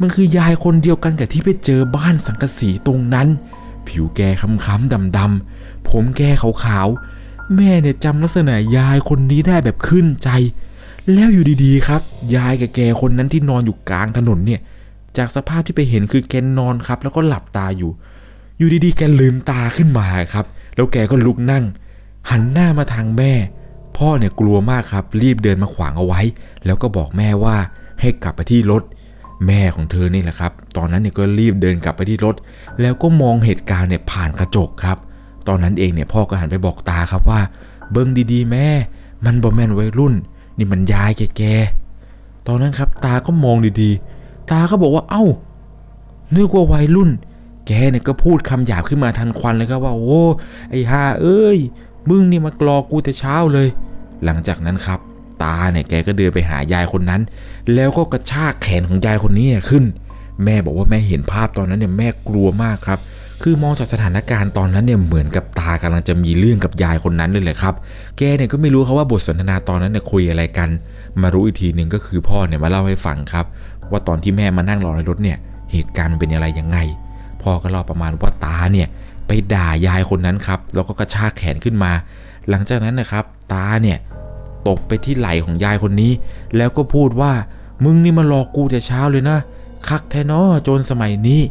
[0.02, 3.28] มันคือยายคนเดียวกันกับที่ไปเจอบ้านสังกสีตรงนั้น
[3.88, 10.30] ผิวแกค้ำๆดำๆผมแกขาวๆแม่เนี่ยจำลักษณะยายคนนี้ได้แบบขึ้นใจ
[11.14, 12.02] แล้วอยู่ดีๆครับ
[12.36, 14.62] ยายกับแกคนนั้นที่นอนอยู่กลางถนนเนี่ย
[15.18, 17.92] จากสภาพที่ไปเห็นคือแกนอนครับ แล้วก็หลับตาอยู่
[18.58, 21.64] อยู่ดีๆ แกลืมตาขึ้นมาครับ แล้วแกก็ลุกนั่ง
[22.30, 23.34] หันหน้ามาทางแม่
[23.98, 26.22] พ่อเนี่ยกลัวมากครับ รีบเดินมาขวางเอาไว้
[26.66, 27.56] แล้วก็บอกแม่ว่า
[28.02, 28.84] ให้กลับไปที่รถ
[29.48, 32.36] แม่ของเธอนี่แหละครับ ตอนนั้นเนี่ยก็รีบเดินกลับไปที่รถ
[32.82, 34.98] แล้วก็มองเหตุการณ์เนี่ยผ่านกระจกครับ
[35.48, 37.42] ตอนนั้นเองเนี่ยพ่อก็หันไปบอกตาครับว่า
[37.92, 38.68] เบิ้งดีๆ แม่
[39.26, 40.14] มันบ่แมนวัยรุ่น
[40.58, 45.24] นี่มันยายแกๆตอนนั้นครับตาก็มองดีๆ ตาก็บอกว่าเอ้า
[46.36, 47.10] นึกว่าวัยรุ่น
[47.68, 50.22] แกเนี่ยก็พูดคำหยาบขึ้นมาทันควันเลยครับว่าโอ้
[50.70, 51.58] ไอ้ห่าเอ้ย
[52.10, 53.68] มึงนี่มากรอกูแต่เช้าเลย
[54.26, 55.00] หลังจากนั้นครับ
[55.44, 57.22] ตาเนี่ยแกก็เดินไปหายายคนนั้น
[57.76, 59.84] แล้วก็กระชากแขนของยายคนนี้ขึ้น
[60.44, 63.00] แม่บอกว่าแม่เห็นภาพตอนนั้นเนี่ยแม่กลัวมากครับ
[63.42, 67.74] คือมองจากสถานการณ์ตอนนั้นเนี่ยเหมือนกับตากำลังจะมีเรื่องกับยายคนนั้นเลยแหละครับ
[68.18, 70.70] แกเนี่ยก็ไม่รู้ครับว่าบทสนทนาตอนนั้นเนี่ยคุยอะไรกัน
[71.22, 73.46] มารู้อีกทีหนึ่งก็คือพ่อเนี่ยมาเล่าให้ฟังครับ
[73.92, 75.38] ว่าตอนที่แม่มานั่งรอในรถเนี่ย
[75.72, 76.78] เหตุการณ์มันเป็นอะไรยังไง
[77.46, 78.88] พ่อก็เล่าประมาณว่าตาเนี่ย
[79.28, 81.92] ไปด่ายายคนนั้นครับ แล้วก็กระชากแขนขึ้นมา
[82.50, 83.98] หลังจากนั้นนะครับ ตาเนี่ย
[84.68, 86.12] ตบไปที่ไหล่ของยายคนนี้
[86.58, 87.32] แล้วก็พูดว่า
[87.84, 89.38] มึงนี่มาหลอกกูแต่เช้าเลยนะ
[89.88, 91.42] คักแท้นอโจรสมัยนี้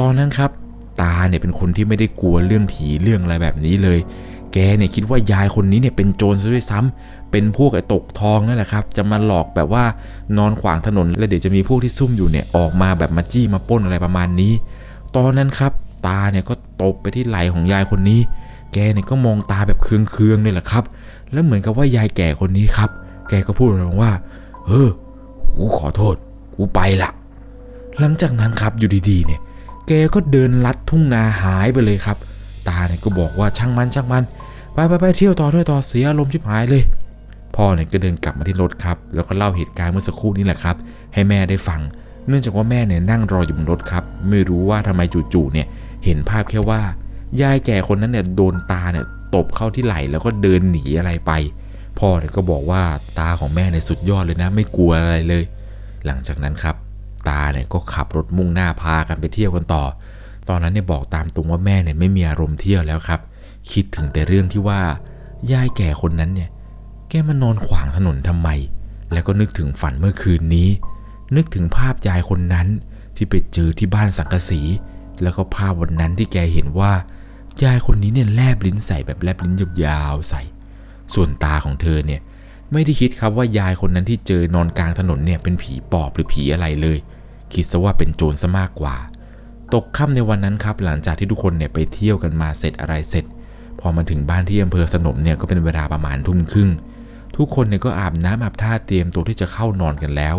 [0.00, 0.50] ตอนนั้นครับ
[1.02, 3.98] ตาเนี่ยเป็นคนที่ไม่ได้กลัวเรื่องผีเรื่องอะไรแบบนี้เลย
[4.52, 9.84] แกเนี่ยคิดว่ายายคนนี้เนี่ยเป็นโจรซะด้วยซ้ำเป็นพวกไอ้ตกทองนั่นแหละครับ จะมาหลอกแบบว่า
[10.38, 14.52] นอนขวางถนนแล้วเดี๋ยวจะมีพวกที่ซุ่มอยู่เนี่ยออกมาแบบมาจี้มาป้นอะไรประมาณนี้
[15.16, 15.72] ตอนนั้นครับ
[16.06, 18.20] ตาเนี่ยก็ตบไปที่ไหล่ของยายคนนี้
[18.72, 20.84] แกเนี่ยก็มองตาแบบเคืองๆเลยแหละครับ
[21.32, 22.90] แล้วเหมือนกับว่ายายแก่คนนี้ครับ
[23.28, 24.12] แกก็พูดลงว่า
[24.66, 24.88] เออ
[25.54, 26.14] กูขอโทษ
[26.54, 27.10] กูไปละ
[27.98, 29.40] หลังจากนั้นครับอยู่ดีๆเนี่ย
[29.86, 32.16] แกก็เดินลัดทุ่งนาหายไปเลยครับ
[32.68, 34.24] ตาเนี่ยก็บอกว่าช่างมันช่างมัน
[34.74, 36.82] ไปไปไปเที่ยวต่อด้วยต่อเสียอารมณ์ชิบหายเลย
[37.56, 40.76] พ่อเนี่ยก็เดินกลับมาที่รถครับ แล้วก็เล่าเหตุการณ์เมื่อสักครู่นี้แหละครับ
[41.14, 41.80] ให้แม่ได้ฟัง
[42.28, 45.02] เนื่องจากว่าแม่เนี่ยนั่งรออยู่บนรถครับ ไม่รู้ว่าทำไม
[45.34, 45.66] จู่ๆเนี่ย
[46.04, 46.80] เห็นภาพแค่ว่า
[47.40, 49.04] ยายแก่คนนั้นเนี่ยโดนตาเนี่ย
[49.34, 51.32] ตบเข้าที่ไหล่แล้วก็เดินหนีอะไรไป
[51.98, 52.82] พ่อเนี่ยก็บอกว่า
[53.18, 55.44] ตาของแม่เนี่ยสุดยอดเลยนะ ไม่กลัวอะไรเลย
[56.06, 56.76] หลังจากนั้นครับ
[57.28, 59.84] ตาเนี่ยก็ขับรถมุ่งหน้าพากันไปเที่ยวกันต่อ
[60.48, 63.20] ตอนนั้นเนี่ยบอกตามตรงว่าแม่เนี่ยไม่มีอารมณ์เที่ยวแล้วครับ
[63.72, 64.80] คิดถึงแต่เรื่องที่ว่า
[65.52, 66.50] ยายแก่คนนั้นเนี่ย
[67.08, 68.48] แกมานอนขวางถนนทำไม
[69.12, 70.68] แล้วก็นึกถึงฝันเมื่อคืนนี้
[71.36, 72.68] นึกถึงภาพยายคนนั้น
[73.16, 74.60] ที่ไปเจอที่บ้านสังกสี
[75.22, 76.92] แล้วก็ภาพวันนั้นที่แกเห็นว่า
[77.64, 80.42] ยายคนนี้เนี่ยแลบลิ้นใส่แบบแลบลิ้นยาวๆใส่
[81.14, 82.20] ส่วนตาของเธอเนี่ย
[82.72, 86.98] ไม่ได้คิดครับว่ายายคนนั้นที่เจอนอนกลางถนนเนี่ยเป็นผีปอบหรือผีอะไรเลย
[87.52, 88.96] คิดซะว่าเป็นโจรซะมากกว่า
[89.74, 93.24] ตกค่ำในวันนั้นครับหลังจากที่ทุกคนเนี่ยไปเที่ยวกันมาเสร็จอะไรเสร็จ
[93.80, 96.70] พอมาถึงบ้านที่อำเภอสนมเนี่ยก็เป็นเวลาประมาณทุ่มครึ่ง
[97.36, 100.36] ทุกคนเนี่ยก็อาบน้ำอาบท่าเตรียมตัวที่จะเข้านอนกันแล้ว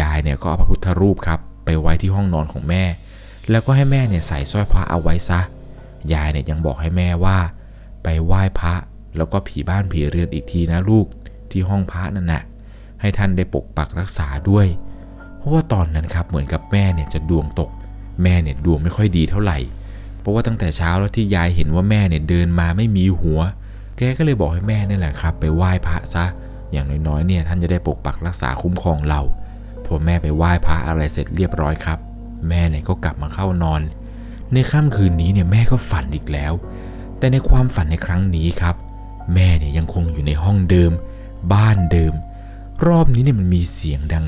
[0.00, 2.84] ยายเนี่ยก็เอาพระพุทธรูปครับไปไว้ที่ห้องนอนของแม่
[3.50, 5.40] แล้วก็ให้แม่เนี่ยใส่สร้อยพระเอาไว้ซะ
[6.12, 7.38] ยายเนี่ยยังบอกให้แม่ว่า
[8.02, 8.74] ไปไหว้พระ
[9.16, 11.06] แล้วก็ผีบ้านผีเรือนอีกทีนะลูก
[11.50, 12.42] ที่ห้องพระนั่นนะ่ะ
[13.00, 14.66] ให้ท่านได้ปกปักรักษาด้วย
[15.36, 17.70] เพราะว่าตอนนั้นครับเหมือนกับแม่เนี่ยจะดวงตก
[18.22, 19.58] แม่เนี่ยดวงไม่ค่อยดีเท่าไหร่
[20.20, 23.40] เพราะว่าตั้งแต่เช้าแล้วที่ยายเห็นว่าแม่เนี่ยเดินมาไม่มีหัว
[23.96, 26.24] แกก็เลยบอกให้แม่นี่แหละครับ ไปไหว้พระซะ
[26.72, 29.20] อย่างน้อยๆเนี่ยท่านจะได้ปกปักรักษาคุ้มครองเรา
[29.86, 31.98] พอแม่ไปไหว้พระอะไรเสร็จเรียบร้อยครับ
[32.48, 33.80] แม่เนี่ยก็กลับมาเข้านอน
[34.52, 36.52] ในค่ำคืนนี้เนี่ยแม่ก็ฝันอีกแล้ว
[37.18, 38.74] แต่ในความฝันในครั้งนี้ครับ
[39.34, 40.92] แม่เนี่ยยังคงอยู่ในห้องเดิม
[41.52, 42.14] บ้านเดิม
[42.86, 44.26] รอบนี้เนี่ยมันมีเสียงดัง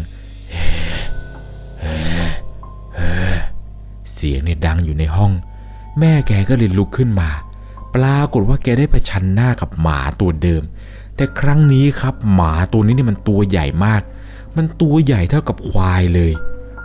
[4.15, 5.33] เสียงเนี่ยดังอยู่ในห้อง
[5.99, 7.31] แม่แกก็เลยลุกขึ้นมา
[7.95, 10.63] ปรากฏว่าแกได้ไปชันหน้ากับหมาตัวเดิม
[11.17, 14.03] แต่ครั้งนี้ครับหมาตัวนี้เนี่ยมันตัวใหญ่มาก
[14.59, 16.33] มันตัวใหญ่เท่ากับควายเลย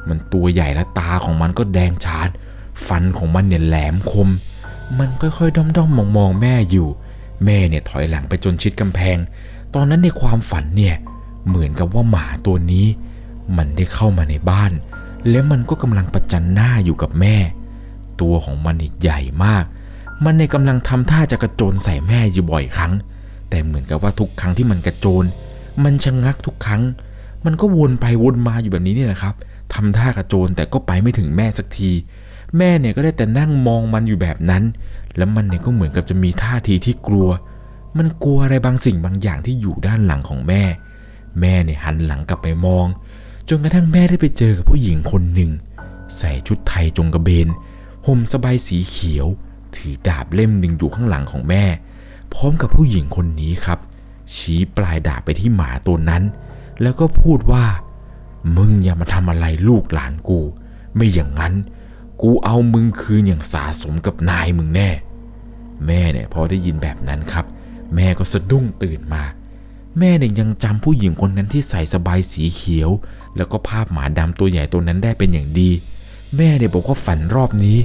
[0.10, 2.28] มันตัวใหญ่และตาของมันก็แดงฉาน
[2.88, 4.30] ฟันของมันเนี่ยแหลมคม
[5.00, 6.88] มันค่อยๆ ด้อมๆ มองๆแม่อยู่
[7.46, 9.18] แม่เนี่ยถอยหลังไปจนชิดกำแพง
[9.74, 10.96] ตอนนั้นในความฝันเนี่ย
[11.48, 12.88] เหมือนกับว่าหมาตัวนี้
[13.58, 14.72] มันได้เข้ามาในบ้าน
[15.30, 17.36] แล้วมันก็กำลังประจันหน้าอยู่กับแม่
[18.22, 19.66] ตัวของมันใหญ่มาก
[20.24, 22.94] มันในกำลังทำท่าจะกระโจนใส่แม่อยู่บ่อยครั้ง
[23.50, 25.26] แต่เหมือนกับว่าทุกครั้งที่มันกระโจน
[25.84, 26.82] มันชะงักทุกครั้ง
[27.46, 29.34] มันก็วนไปวนมาอยู่แบบนี้เนี่ยนะครับ
[29.74, 31.92] ทำท่ากระโจนแต่ก็ไปไม่ถึงแม่สักที
[32.58, 34.64] แม่เนี่ยก็ได้แต่นั่งมองมันอยู่แบบนั้น
[35.18, 37.30] แล้วมันเนี่ยก็เหมือนกับจะมีท่าทีที่กลัว
[37.98, 40.64] มันกลัวอะไรบางสิ่งบางอย่างที่อยู่ด้านหลังของแม่
[41.40, 42.88] แม่เนี่ยหันหลังกลับไปมอง
[43.50, 45.52] จนกระทั่งแม่ได้ไปเจอกับผู้หญิงคนหนึ่ง
[46.18, 47.48] ใส่ชุดไทยจงกระเบน
[48.06, 49.28] ห่มสบายสีเขียว
[49.76, 51.64] ถือดาบเล่มหนึ่งอยู่ข้างหลังของแม่
[52.34, 53.80] พร้อมกับผู้หญิงคนนี้ครับ
[54.36, 56.24] ชี้ปลายดาบไปที่หมาตัวนั้น
[56.82, 57.66] แล้วก็พูดว่า
[58.58, 60.40] มึงอย่ามาทำอะไรลูกหลานกู
[60.96, 61.54] ไม่อย่างนั้น
[62.22, 64.90] กูเอามึงคืนอย่างสาสมกับนายมึงแน่
[65.86, 67.46] แม่เนี่ยพอได้ยินแบบนั้นครับ
[67.96, 69.24] แม่ก็สะดุ้งตื่นมา
[70.00, 72.90] แม่เนี่ยยังจำผู้หญิงคนนั้นที่ใส่สบายสีเขียว
[73.38, 75.70] แล้วก็ภาพหมาดำตัวใหญ่ตัวนั้นได้เป็นอย่างดี
[76.38, 77.78] แม่เนี่ยบอกว่าฝันรอบนี้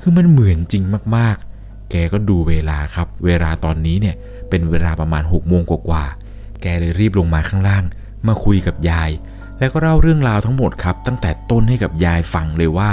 [0.00, 0.84] คือมันเหมือนจริง
[1.16, 4.16] มากๆ แกก็ดูเวลาครับ เวลาตอนนี้เนี่ย
[4.48, 7.84] เป็นเวลาประมาณ6กโมงกว่าๆแกเลยรีบลงมาข้างล่าง
[8.28, 9.10] มาคุยกับยาย
[9.58, 12.90] แล้วก็เล่าเรื่องราวทั้งหมดครับ ตั้งแต่ต้นให้กับยายฟังเลยว่า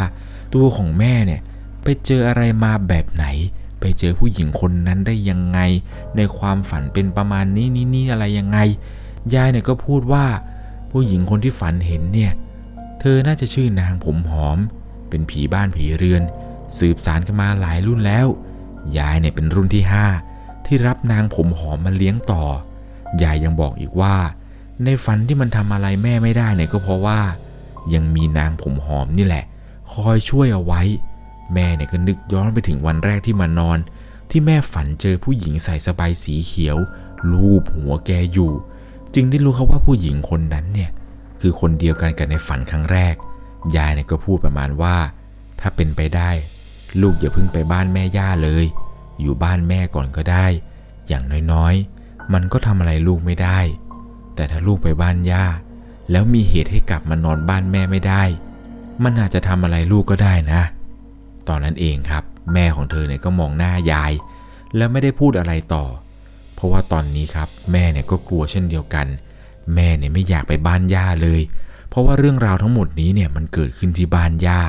[0.53, 1.41] ตัวของแม่เนี่ย
[1.83, 3.25] ไปเจออะไรมาแบบไหน
[3.79, 5.59] ไปเจอผู้หญิงคนนั้นได้ยังไง
[6.15, 8.59] ในความฝันเป็นประมาณนี้นี่นี่อะไรยังไง
[9.35, 10.25] ยายเนี่ยก็พูดว่า
[10.91, 12.31] ผู้หญิงคนที่ฝันเห็นเนี่ย
[12.99, 14.57] เธอน่าจะชื่อนางผมหอม
[15.09, 16.23] เป็นผีบ้านผีเรือน
[16.77, 18.27] สืบสารกันมาหลายรุ่นแล้ว
[18.97, 19.83] ยายเนี่ยเป็นรุ่นที่
[20.25, 22.43] 5 ที่รับนางผมหอมมาเลี้ยงต่อ
[23.23, 24.15] ยายยังบอกอีกว่า
[24.85, 27.19] ในฝันที่มันทำอะไรแม่ไม่ได้เนี่ยก็เพราะว่า
[27.93, 29.45] ยังมีนางผมหอมนี่แหละ
[29.91, 30.81] คอยช่วยเอาไว้
[31.53, 33.77] แม่เนี่ยก็นึกย้อนไปถึงวันแรกที่มานอน
[34.29, 36.77] ที่แม่ฝันเจอผู้หญิงใส่สบายสีเขียว
[37.31, 38.51] ลูบหัวแกอยู่
[39.13, 40.89] จึงได้รู้ครับว่าผู้หญิงคนนั้นเนี่ย
[41.41, 43.15] คือคนเดียวกันกับในฝันครั้งแรก
[43.75, 44.97] ยายเนี่ยก็พูดประมาณว่า
[45.59, 46.31] ถ้าเป็นไปได้
[47.01, 48.65] ลูกอย่าเพิ่งไปบ้านแม่ย่าเลย
[49.21, 50.45] อยู่บ้านแม่ก่อนก็ได้
[51.07, 53.59] อย่างน้อยๆ มันก็ทำอะไรลูกไม่ได้
[54.35, 55.45] แต่ถ้าลูกไปบ้านย่า
[56.11, 58.23] แล้วมีเหตุให้กลับมานอนบ้านแม่ไม่ได้
[59.03, 60.61] มันอาจจะทำอะไรลูกก็ได้นะ
[61.47, 64.11] ตอนนั้นเองครับ แม่ของเธอเนี่ยก็มองหน้ายาย
[64.75, 65.85] แล้วไม่ได้พูดอะไรต่อ
[66.55, 69.07] เพราะว่าตอนนี้ครับ แม่เนี่ยก็กลัวเช่นเดียวกัน
[69.75, 71.41] แม่เนี่ยไม่อยากไปบ้านย่าเลย
[71.89, 74.61] เพราะว่าเรื่องราวทั้งหมดนี้เนี่ยมันเกิดขึ้นที่บ้านย่า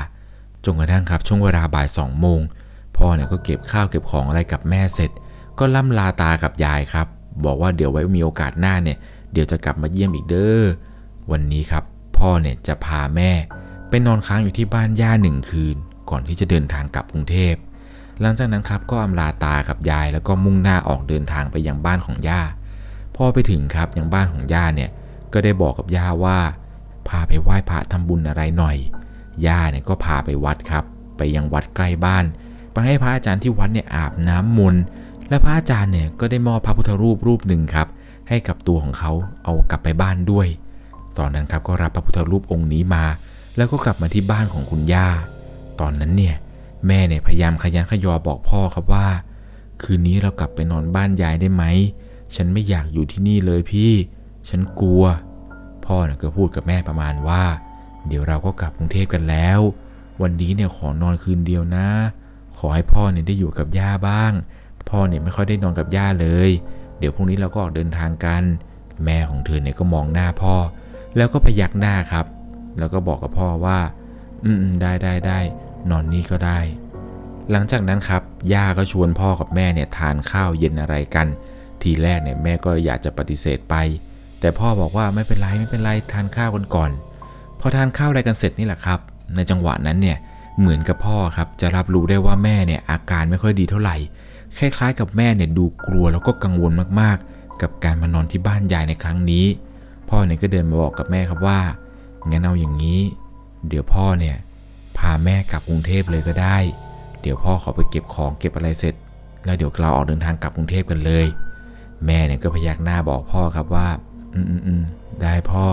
[0.64, 2.40] จนกระทั่งครับช่วงเวลาบ่ายสองโมง
[2.96, 5.10] พ่อเนี่ยก็เก็บข้าวเก็บของอะไรกับแม่เสร็จ
[5.58, 7.06] ก็ล่ำลาตากับยายครับ
[7.44, 8.98] บอกว่าเดี๋ยวไว้มีโอกาสหน้าเนี่ย
[9.34, 10.62] เดี๋ยวจะกลับมาเยี่ยมอีกเด้อ
[11.30, 11.84] วันนี้ครับ
[12.18, 13.30] พ่อเนี่ยจะพาแม่
[13.88, 15.76] ไปนอนค้างอยู่ที่บ้านย่าหนึ่งคืน
[16.10, 17.54] ก่อนที่จะเดินทางกลับกรุงเทพ
[18.20, 22.42] หลังจากนั้นครับก็อำลาตากับยายแล้วก็มุ่งหน้าออกเดินทางไปยังบ้านของย่า
[23.16, 24.90] พ่อไปถึงครับยังบ้านของย่าเนี่ย
[25.32, 26.38] ก็ได้บอกกับย่าว่า
[27.08, 28.76] พาไปไหว้พระทำบุญอะไรหน่อย
[29.46, 30.84] ย่าเนี่ยก็พาไปวัดครับ
[31.16, 32.24] ไปยังวัดใกล้บ้าน
[32.72, 34.82] ไปให้พระอาจารย์ที่วัดเนี่ยอาบน้ำมนต์
[35.28, 37.88] และพระอาจารย์เนี่ยก็ได้มอบพระพุทธรูปรูปหนึ่งครับ
[38.28, 39.12] ให้กับตัวของเขา
[39.44, 40.48] เอากลับไปบ้านด้วย
[41.18, 43.04] ตอนนั้นครับก็รับพระพุทธรูปองค์นี้มา
[43.56, 45.08] แล้วก็กลับมาที่บ้านของคุณย่า
[45.80, 46.36] ตอนนั้นเนี่ย
[46.86, 49.06] แม่เนี่ยพยายามขยันขยอบอกพ่อครับว่า
[49.82, 51.64] คืนนี้เรากลับไปนอนบ้านยายได้ไหม
[52.34, 53.92] ฉันไม่อยากอยู่ที่นี่เลยพี่
[54.48, 55.04] ฉันกลัว
[55.86, 57.42] พ่อเนี่ยก็พูดกับแม่ประมาณว่า
[58.06, 59.60] เดี๋ยวเราก็กลับกรุงเทพกันแล้ว
[60.22, 61.88] วันนี้เนี่ยขอนอนคืนเดียวนะ
[62.58, 64.32] ขอให้พ่อเนี่ยได้อยู่กับย่าบ้าง
[64.88, 66.50] พ่อเนี่ยไม่ค่อยได้นอนกับย่าเลย
[67.04, 68.42] ดี๋ยวพรุ่งนี้เราก็ออกเดินทางกัน
[69.04, 70.54] แม่ของเธอเนี่ยก็มองหน้าพ่อ
[71.16, 72.26] แล้วก็พยักหน้าครับ
[72.78, 73.78] แล้วก็บอกกับพ่อว่า
[74.44, 75.38] อืมได้ได้ได้
[75.90, 76.60] นอนนี่ก็ได้
[77.50, 81.26] หลังจากนั้นครับ ย่าก็ชวนพ่อกับแม่เนี่ยทานข้าวเย็นอะไรกัน
[81.82, 83.74] ทีแรกเนี่ยแม่ก็อยากจะปฏิเสธไป
[84.40, 86.90] แต่พ่อบอกว่าไม่เป็นไรไม่เป็นไรทานข้าวกันก่อน
[87.60, 88.98] พอทานข้าวอะไรกันเสร็จนี่แหละครับ
[89.36, 90.18] ในจังหวะนั้นเนี่ย
[90.60, 93.96] เหมือนกับพ่อครับจะรับรู้ได้ว่าแม่เนี่ยอาการไม่ค่อยดีเท่าไหร่
[94.58, 99.46] คล้ายๆ กับแม่เนี่ยดูกลัวแล้วก็กังวลมากๆ กับการมานอนที่บ้านยายในครั้งนี้
[100.08, 101.60] พ่อเนี่ยก็เดินมาบอกกับแม่ครับว่า
[102.30, 103.00] งั้นเอาอย่างนี้
[103.68, 104.36] เดี๋ยวพ่อเนี่ย
[104.98, 106.56] พาแม่กลับกรุงเทพเลยก็ได้
[107.20, 108.94] เดี๋ยวพ่อขอไปเก็บของเก็บอะไรเสร็จ
[109.44, 111.26] แล้วเดี๋ยวเราออกเดินทางกลับกรุงเทพกันเลย
[112.06, 113.88] แม่เนี่ยก็พยักหน้าบอกพ่อครับว่า
[114.34, 114.82] อืมอืมอืม
[115.22, 115.64] ได้พ่อ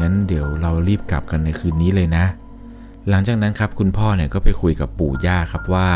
[0.00, 2.24] งั้นเดี๋ยวเรารีบกลับกันในคืนนี้เลยนะ
[3.08, 5.88] หลังจากนั้นครับคุณพ่อเนี่ยก็ไปคุยกับปู่ย่าครับว่า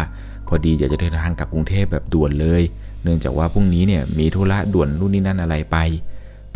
[0.55, 2.63] อดีอยากจะเดินทางกลับกรุงเทพแบบด่วนเลย
[3.03, 5.77] เนื่องจากว่าพรุ่งนี้เนี่ยมีธุระด่วนนู่นนี่นั่นอะไรไป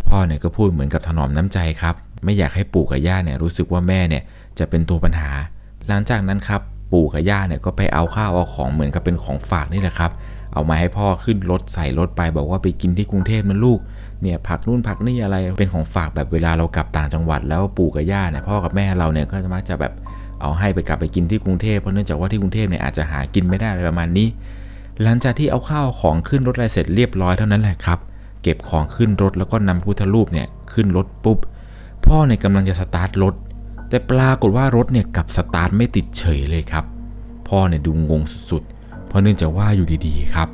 [0.09, 4.23] พ่อเนี่ยก็พูดเหมือนกับถนอมน้ำใจครับ ไม่อยากให้ปู่กับย่าเนี่ยรู้สึกว่าแม่เนี่ย
[4.59, 5.31] จะเป็นตัวปัญหา
[5.87, 10.11] หลังจากนั้นครับปู่กับย่าเนี่ยก็ไปเอาข้าวเอาของเหมือนกับเป็นของฝากนี่แหละครับ
[10.53, 13.79] เอามาให้พ่อขึ้นรถใส่รถไปบอกว่าไปกินที่กรุงเทพนะลูก
[14.21, 19.93] เนี่ยผักนู่นผักนี่อะไรเป็นของฝากแบบเวลาเรากลับต่างจังหวัด แล้วปู่กับย่าเนี่ยพ่อกับแม่เราเนี่ยก็จะมักจะแบบ
[20.41, 24.27] เอาให้ไปกลับไปกินที่กรุงเทพเพราะเนื่องจากว่าที่กรุงเทพเนี่ยอาจจะหากินไม่ได้อะไรประมาณนี้
[25.03, 27.99] หลังจากที่เอาข้าวของขึ้นรถอะไรเสร็จเรียบร้อยเท่านั้นแหละครับ
[28.43, 31.37] เก็บของขึ้นรถแล้วก็นำพุทธรูปเนี่ยขึ้นรถปุ๊บ
[32.05, 33.33] พ่อเนี่ยกำลังจะสตาร์ทรถ
[33.89, 36.85] แต่ปรากฏว่ารถเนี่ยกลับสตาร์ทไม่ติดเฉยเลยครับ
[37.47, 40.49] พ่อเนี่ยดูงงสุดๆ เพราะเนื่องจากว่าอยู่ดีๆครับ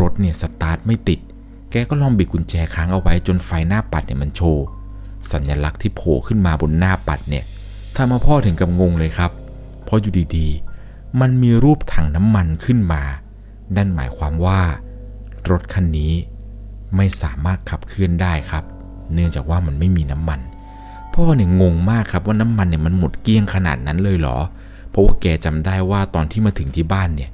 [0.00, 1.20] รถเนี่ยสตาร์ทไม่ติด
[1.70, 4.64] แกก็ลองบิดกุญแจค้างเอาไว้จนไฟหน้าปัดเนี่ยมันโชว์
[5.32, 7.44] สัญลักษณ์ที่โผล่ขึ้นมาบนหน้าปัดเนี่ย
[7.96, 9.30] ทำมาพ่อถึงกับงงเลยครับ
[9.84, 13.02] เพราะอยู่ดีๆ มันมีรูปถังน้ำมันขึ้นมา
[13.76, 14.60] นั่นหมายความว่า
[15.50, 16.12] รถคันนี้
[16.96, 18.64] ไม่สามารถขับเคลื่อนได้ครับ
[19.14, 20.40] เนื่องจากว่ามันไม่มีน้ำมัน
[21.14, 24.38] พ่อเนี่ยงงมากครับว่าน้ำมันเนี่ยมันหมดเกลี้ยงขนาดนั้นเลยเหรอ
[24.90, 27.30] เพราะว่าแกจำได้ว่าตอนที่มาถึงที่บ้านเนี่ย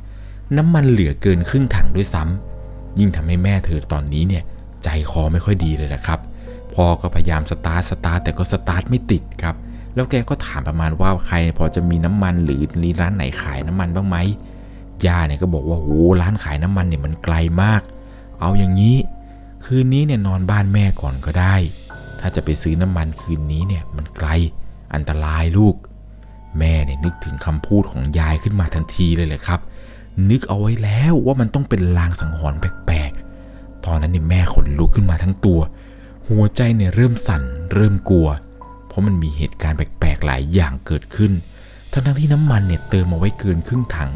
[0.56, 4.42] น้ำมันเหลือเกินครึ่งถังด้วยซ้ำยิ่งทำให้แม่เธอตอนนี้เนี่ย
[4.84, 6.20] ใจคอไม่ค่อยดีเลยนะครับ
[6.74, 9.56] พ่อก็พยายามสตาร์ทสตาร์ทแต่ก็สตาร์ทไม่ติดครับ
[9.94, 14.16] แล้วแกก็ถามประมาณว่าใครพอจะมีน้ำมันหรือมีร้านไหนขายน้ำมันบ้างไหม
[15.06, 17.82] ย่าเนี่ยก็บอกว่าโอ้ร้านขายน้ำมันเนี่ยมันไกลมาก
[18.40, 18.96] เอาอย่างนี้
[19.64, 21.56] คืนนี้เนี่ยนอนบ้านแม่ก่อนก็ได้
[22.20, 24.28] ถ้าจะไปซื้อน้ำมันคืนนี้เนี่ยมันไกล
[24.94, 25.74] อันตรายลูก
[26.58, 29.60] แม่เนี่ยนึกถึงคำพูดของยายขึ้นมาทันทีเลยแหละครับ
[30.30, 35.60] นึกเอาไว้แล้วว่ามันต้องเป็นลางสังหรณ์แปลกๆ ตอนนั้นเนี่ยแม่ขนลุกขึ้นมาทั้งตัว
[36.28, 37.42] หัวใจเนี่ยเริ่มสั่น
[37.74, 38.28] เริ่มกลัว
[38.92, 41.32] เพราะมันมีเหตุการณ์แปลกๆหลายอย่างเกิดขึ้น
[41.92, 44.10] ทั้งๆที่น้ำมันเนี่ยเติมมาไว้เกินครึ่งถัง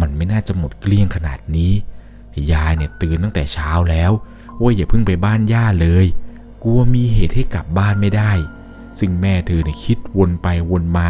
[0.00, 1.72] มันไม่น่าจะหมดเกลี้ยงขนาดนี้
[2.52, 4.10] ยายเนี่ยเตือนตั้งแต่เช้าแล้ว
[4.60, 6.06] ว่าอย่าเพิ่งไปบ้านย่าเลย
[6.64, 8.32] กลัวมีเหตุให้กลับบ้านไม่ได้
[8.98, 11.08] ซึ่งแม่เธอเนี่ยคิดวนไปวนมา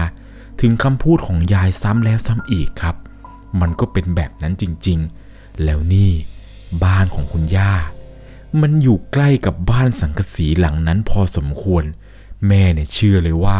[0.60, 2.96] ถึงคำพูดของยายซ้ำแล้วซ้ำอีกครับ
[3.60, 6.10] มันก็เป็นแบบนั้นจริงๆ แล้วนี่
[6.84, 7.72] บ้านของคุณย่า
[8.60, 11.84] มันอยู่ใกล้กับบ้านสังกสีหลังนั้นพอสมควร
[12.46, 13.58] แม่เนี่ยเชื่อเลยว่า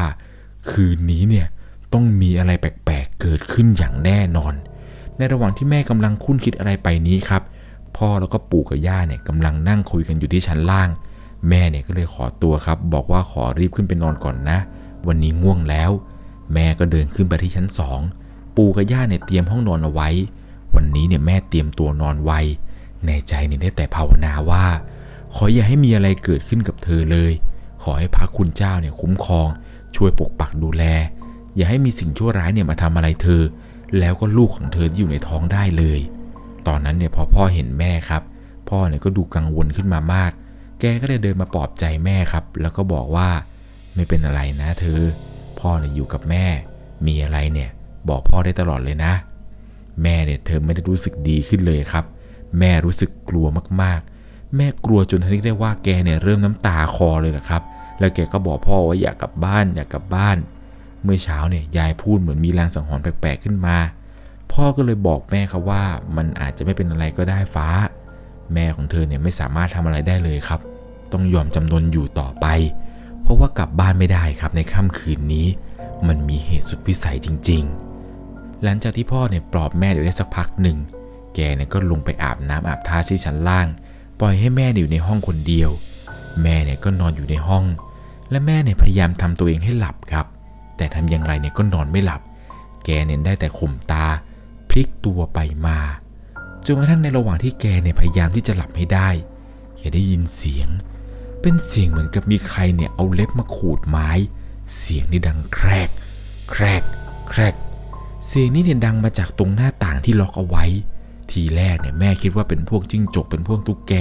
[0.70, 1.46] คืนนี้เนี่ย
[1.92, 4.54] ต้องมีอะไรแปลกๆเกิดขึ้นอย่างแน่นอน
[5.16, 7.42] ในระหว่างที่แม่กำลังคุ้นคิดอะไรไปนี้ครับ
[7.96, 10.88] พ่อแล้วก็ปู่กับย่าเนี่ยกำลังนั่งคุยกันอยู่ที่ชั้นล่าง
[11.48, 14.58] แม่เนี่ยก็เลยขอตัวครับ บอกว่าขอรีบขึ้นไปนอนก่อนนะ
[15.06, 15.90] วันนี้ง่วงแล้ว
[16.54, 18.00] แม่ก็เดินขึ้นไปที่ชั้นสอง
[18.56, 20.08] ปู่กับย่าเนี่ยเตรียมห้องนอนเอาไว้
[20.74, 22.32] วันนี้เนี่ยแม่เตรียมตัวนอนไว
[23.06, 24.64] ในใจเนี่ยได้แต่ภาวนาว่า
[25.34, 27.32] ขออย่าให้มีอะไรเกิดขึ้นกับเธอเลย
[27.82, 29.48] ขอให้พระคุณเจ้าเนี่ยคุ้มครอง
[29.96, 30.84] ช่วยปกปักดูแล
[31.56, 33.42] อย่าให้มีสิ่งชั่วร้ายเนี่ยมาทำอะไรเธอ
[33.98, 36.00] แล้วก็ลูกของเธอที่อยู่ในท้องได้เลย
[36.66, 38.22] ตอนนั้นเนี่ยพอพ่อเห็นแม่ครับ
[38.68, 40.32] พ่อเนี่ยก็ดูกังวลขึ้นมามาก
[40.78, 43.28] แกก็เลยเดินมาปลอบใจแม่ครับ แล้วก็บอกว่า
[43.94, 45.00] ไม่เป็นอะไรนะเธอ
[45.60, 46.44] พ่อเนี่ยอยู่กับแม่
[47.06, 47.70] มีอะไรเนี่ย
[48.08, 49.12] บอกพ่อได้ตลอดเลยนะ
[50.02, 52.04] แม่เนี่ยเธอไม่ได้รู้สึกดีขึ้นเลยครับ
[52.58, 53.46] แม่รู้สึกกลัว
[53.82, 54.00] มาก
[54.56, 57.62] แม่กลัวจนทนิกได้ว่าแกเนี่ยเริ่มน้ำตาคอเลยแหละครับ
[57.98, 60.36] แล้วแกก็บอกพ่อว่าอยากกลับบ้านอยากกลับบ้าน
[61.04, 63.76] เมื่อเช้าเนี่ยยายพูดเหมือนมีลางสังหรณ์แปลกๆขึ้นมา
[64.52, 65.84] พ่อก็เลยบอกแม่ครับว่า
[66.16, 67.68] มันอาจจะไม่เป็นอะไรก็ได้ฟ้า
[68.54, 70.60] แม่ของเธอเนี่ยไม่สามารถทำอะไรได้เลยครับ
[71.12, 72.46] ต้องยอมจำนนอยู่ต่อไป
[73.22, 75.46] เพราะว่ากลับบ้านไม่ได้ครับในค่ำคืนนี้
[76.08, 77.62] มันมีเหตุสุดพิสัยจริง
[78.14, 80.78] ๆ หลังจากที่พ่อเนี่ยปลอบแม่เดี๋ยวได้สักพักหนึ่ง
[81.34, 83.66] แกเนี่ยก็ลงไปอาบน้ำอาบท่าที่ชั้นล่าง
[84.20, 85.70] ปล่อยให้แม่เนี่ยอยู่ในห้องคนเดียว
[86.42, 87.64] แม่เนี่ยก็นอนอยู่ในห้อง
[88.30, 90.26] และแม่เนี่ยพยายามทำตัวเองให้หลับครับ
[90.76, 92.20] แต่ทำอย่างไรเนี่ยก็นอนไม่หลับ
[92.84, 94.06] แกเนี่ยได้แต่ข่มตา
[94.68, 95.78] พลิกตัวไปมา
[96.66, 99.08] จนกระทั่งในระหว่างที่แกเนี่ยพยายามที่จะหลับให้ได้
[99.76, 100.68] แกได้ยินเสียง
[101.40, 104.10] เป็นเสียงเหมือนกับมีใครเนี่ยเอาเล็บมาขูดไม้
[104.76, 105.88] เสียงนี่ดังแครก
[106.50, 106.82] แครก
[107.30, 107.54] แครก
[108.26, 110.64] เสียงนี้เนี่ยดังมาจากตรงหน้าต่างที่ล็อกเอาไว้
[111.32, 113.92] ทีแรกเนี่ยแม่คิดว่าเป็นพวกจิ้งจกเป็นพวกตุ๊กแก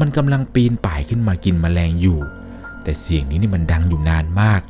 [0.00, 2.18] มันกำลังปีนป่ายขึ้นมากินแมลงอยู่
[2.82, 4.60] แต่เสียงนี้นี่มันดังอยู่นานมาก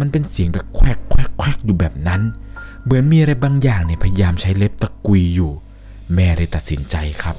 [0.00, 2.22] มันเป็นเสียงแบบแควกแควกแควกอยู่แบบนั้น
[2.82, 5.50] เหมือนมีอะไรบางอย่างเนี่ยพยายามใช้เล็บตะกุยอยู่
[6.14, 7.36] แม่เลยตัดสินใจครับ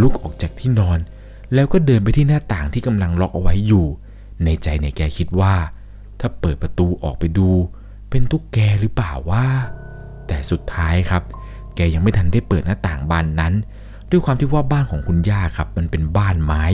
[0.00, 0.98] ลุกออกจากที่นอน
[1.54, 3.86] แล้วก็เดินไปที่หน้าต่างที่กำลังล็อกเอาไว้อยู่
[4.44, 5.54] ในใจเนี่ยแกคิดว่า
[6.20, 7.50] ถ้าเปิดประตูออกไปดู
[8.10, 9.46] เป็นตุ๊กแกหรือเปล่าว่า
[10.26, 11.22] แต่สุดท้ายครับ
[11.80, 13.52] กยังไม่ทันได้เปิดหน้าต่างบานนั้น
[14.10, 16.64] ด้วยความที่ว่าบ้านของคุณย่าครับ มันเป็นบ้านไม้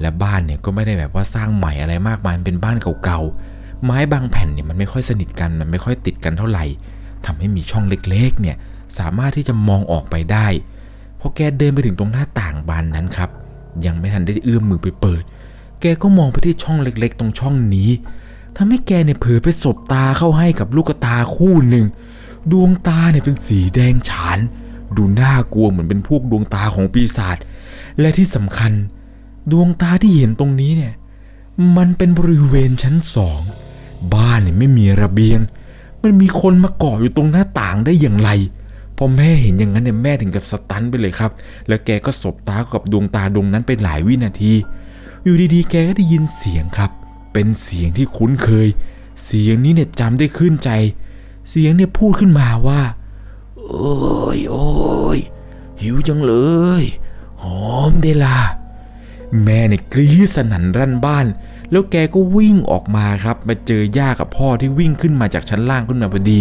[0.00, 6.64] และบ้านเนี่ยก็ไม่ได้แบบว่าสร้างใหม่อะไรมากมายมันเป็นบ้านเก่าๆไม้บางแผ่นเนี่ยมันไม่ค่อยสนิทกันมันไม่ค่อยติดกันเท่าไหร่
[7.26, 8.56] ทำให้มีช่องเล็กๆเนี่ย
[8.98, 10.46] สามารถที่จะมองออกไปได้
[11.20, 13.30] พอแกเดินไปถึงตรงหน้าต่างบานนั้นครับ
[13.86, 15.22] ยังไม่ทันได้เอื้อมมือไปเปิด
[15.80, 17.90] แกก็มองไปที่ช่องเล็กๆ ตรงช่องนี้
[18.56, 21.86] ทำให้แกเนี่ยเผลอไปสบตาเข้าให้กับลูกตาคู่หนึ่ง
[22.50, 24.38] ดวงตาเนี่ยเป็นสีแดงฉาน
[24.96, 27.36] ดูน่ากลัวเหมือนเป็นพวกดวงตาของปีศาจ
[28.00, 28.72] และที่สำคัญ
[29.52, 30.94] ดวงตาที่เห็นตรงนี้เนี่ย
[31.76, 33.40] มันเป็นบริเวณชั้นสอง
[34.14, 35.40] บ้านเนี่ยไม่มีระเบียง
[36.02, 38.30] มันมีคนมาเกาะอยู่ตรงหน้าต่างได้อย่างไร
[38.96, 41.30] พอแม่เห็นอย่างนั้นเนี่ยแม่ถึงกับสตันไปเลยครับ
[41.68, 44.52] แล้วแกก็สบตากับดวงตาดวงนั้นไปหลายวินาที
[45.24, 46.90] อยู่ดีๆ แกก็ได้ยินเสียงครับ
[47.32, 48.68] เป็นเสียงที่คุ้นเคย
[49.24, 50.70] เสียงนี้เนี่ยจำได้ขึ้นใจ
[51.48, 52.80] เสียงเนี่ยพูดขึ้นมาว่า
[53.56, 53.92] โอ้
[54.36, 54.66] ยโอ้
[55.16, 55.18] ย
[55.80, 56.34] หิวจังเล
[56.82, 56.84] ย
[57.42, 58.38] หอมเดล่ะ
[59.42, 61.26] แม่เนี่ยกรี๊ดสนั่นรั่นบ้าน
[61.70, 66.38] แล้วแกก็วิ่งออกมาครับ มาเจอย่ากับพ่อที่วิ่งขึ้นมาจากชั้นล่างขึ้นมาพอดี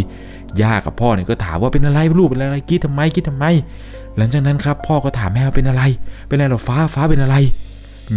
[0.62, 3.46] ย่ากับพ่อเนี่ยก็ถามว่าเป็นอะไรลูกเป็นอะไรกรี๊ดทำไมกรี๊ดทำไม
[4.18, 5.84] หลังจากนั้นครับ พ่อก็ถามแม่ว่าเป็นอะไร
[6.28, 7.36] เป็นอะไรหรอฟ้าฟ้าเป็นอะไร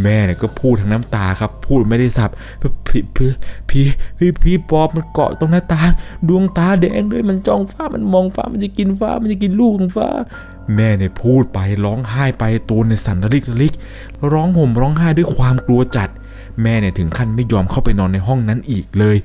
[0.03, 2.31] แม่เนี่ยก็พูดทั้งน้ำตาครับ พูดไม่ได้สับ
[2.61, 3.31] พี่พี่
[3.69, 3.85] พี่
[4.19, 5.91] พี่พี่ปอบมันเกาะตรงหน้าต่าง
[6.29, 10.09] ดวงตาแดงเลยมันจ้องฟ้ามันมองฟ้ามันจะกินฟ้ามันจะกินลูกของฟ้า
[10.75, 13.75] แม่เนี่ยพูดไปร้องไห้ไปตัวในสันระลิกระลิก
[14.33, 16.09] ร้องห่มร้องไห้ด้วยความกลัวจัด
[16.63, 19.17] แม่เนี่ยถึงขั้นไม่ยอมเข้าไปนอนในห้องนั้นอีกเลย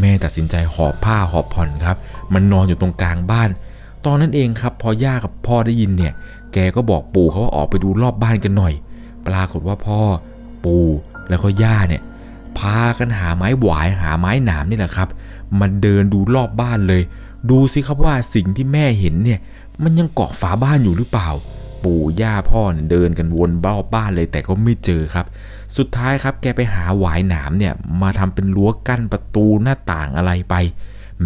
[0.00, 1.96] แม่ตัดสินใจหอบผ้าหอบผ่อนครับ
[2.34, 3.50] มันนอนอยู่ตรงกลางบ้าน
[4.04, 6.12] ตอนนั้นเองครับพอย่ากับพ่อได้ยินเนี่ย
[6.52, 8.74] แกก็บอกปู่เขาว่าออกไปดูรอบบ้านกันหน่อย
[9.28, 10.00] ปรากฏว่าพ่อ
[10.64, 10.86] ปู่
[11.28, 12.02] แล้วก็ย่าเนี่ย
[12.58, 15.08] พากันหาไม้หวายหาไม้หนามนี่แหละครับ
[15.58, 17.02] มาเดินดูรอบบ้านเลย
[17.50, 19.40] ดูสิครับว่าสิ่งที่แม่เห็นเนี่ย
[19.82, 21.28] มันยังเกาะฝาบ้านอยู่หรือเปล่า
[21.84, 25.26] ปู่ย่าพ่อเนี่ยเดินกันวนรอบบ้านเลยแต่ก็ไม่เจอครับ
[25.76, 27.72] สุดท้ายครับแกไปหาหวายหนามเนี่ย
[28.02, 30.54] มาทำเป็นรั้วกั้นประตูหน้าต่างอะไรไป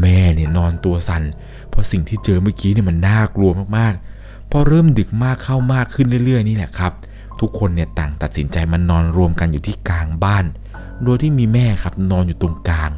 [0.01, 1.23] แม่เนี่ยนอนตัวสัน่น
[1.69, 6.93] เพราะสิ่งที่เจอเมื่อกี้เนี่ยมันน่ากลัวมากๆพอเริ่มดึกมากเข้ามากขึ้นเรื่อยๆนี่แหละครับ
[7.41, 10.45] ทุกคนเนี่ยต่างตัดสินใจมานอนรวมกันอยู่ที่กลางบ้าน
[11.05, 12.91] โดยที่มีแม่ครับนอนอยู่ตรงกลาง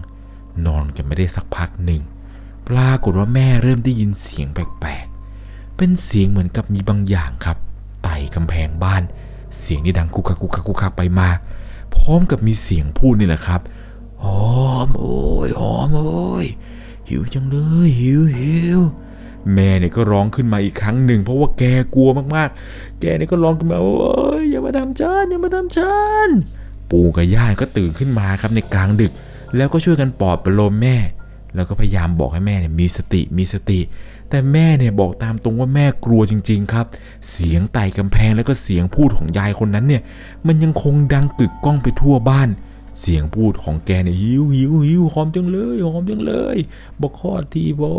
[0.67, 2.03] นอนกันไม่ได้สักพักหนึ่ง
[2.69, 7.57] ปรากฏว่าแม่เริ่มได้ยินเสียงแปลกๆ เป็นเสียงเหมือนกับมีบางอย่างครับ
[8.03, 9.03] ไต่กำแพงบ้าน
[9.59, 11.29] เสียงนี่ดังคุกคักคุกคักคุกคักไปมา
[11.95, 13.61] พร้อมกับมีเสียงพูดนี่แหละครับ
[14.25, 14.27] ห
[14.69, 16.47] อมโอ้ยหอมโอ้ย
[17.09, 17.57] หิวจังเล
[17.87, 18.81] ยหิวหิว
[19.55, 21.65] แม่เนี่ยก็ร้องขึ้นมาอีกครั้งหนึ่งเพราะว่าแก
[21.95, 23.95] กลัวมากๆ แกเนี่ยก็ร้องขึ้นมาโอ้
[24.41, 25.95] ยอย่ามาทำฉันอย่ามาทำฉั
[26.27, 26.29] น
[26.91, 29.13] ปู่กับย่าก็ตื่นขึ้นมาครับในกลางดึก
[29.57, 30.97] แล้วก็ช่วยกันปลอบประโลมแม่
[31.55, 33.81] แล้วก็พยายามบอกให้แม่เนี่ยมีสติมีสติ
[34.31, 36.87] แต่แม่เนี่ยบอกตามตรงว่าแม่กลัวจริง ๆ ครับ
[37.31, 40.03] เสียงไต่กำแพงแล้วก็เสียงพูดของยายคนนั้นเนี่ย
[40.47, 42.49] มันยังคงดังกึกก้องไปทั่วบ้าน
[43.01, 46.57] เสียงพูดของแกเนี่ยหิวหิวหิวหอมจังเลยหอมจังเลย
[47.01, 47.95] บอกข้อทีบอ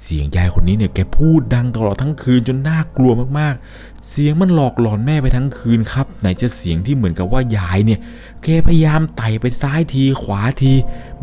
[0.00, 8.00] เสียงยายคนนี้เนี่ยแกพูดดังตลอดทั้งคืนจนน่ากลัวมากๆ เสียงมันหลอกหลอนแม่ไปทั้งคืนครับ ไหนจะเสียงที่เหมือนกับว่ายายเนี่ย
[8.44, 10.72] แกพยายามไต่ไปซ้ายทีขวาที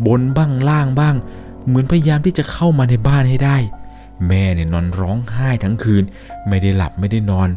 [0.06, 1.14] บนบ้างล่างบ้าง
[1.66, 3.56] เหมือนพยายามที่จะเข้ามาในบ้านให้ได้
[4.28, 6.04] แม่เนี่ยนอนร้องไห้ทั้งคืน
[6.48, 7.48] ไม่ได้หลับไม่ได้นอน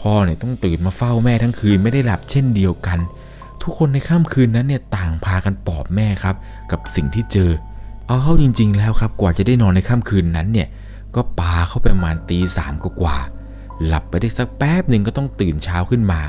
[0.00, 2.98] พ่อเนี่ยต้องตื่นมาเฝ้าแม่ทั้งคืนไม่ได้หลับเช่นเดียวกัน
[3.62, 6.36] ทุกคนในค่ำคืนนั้นเนี่ยต่างพากันปลอบแม่ครับ
[6.70, 7.50] กับสิ่งที่เจอ
[8.08, 10.68] เอาเข้าจริง ๆ แล้วครับกว่าจะได้นอนในค่ำคืนนั้นเนี่ย
[11.14, 13.16] ก็ปาเข้าไปประมาณตีสามกว่า
[13.86, 16.20] หลับไปได้สักแป๊บหนึ่งก็ต้องตื่นเช้าขึ้นมา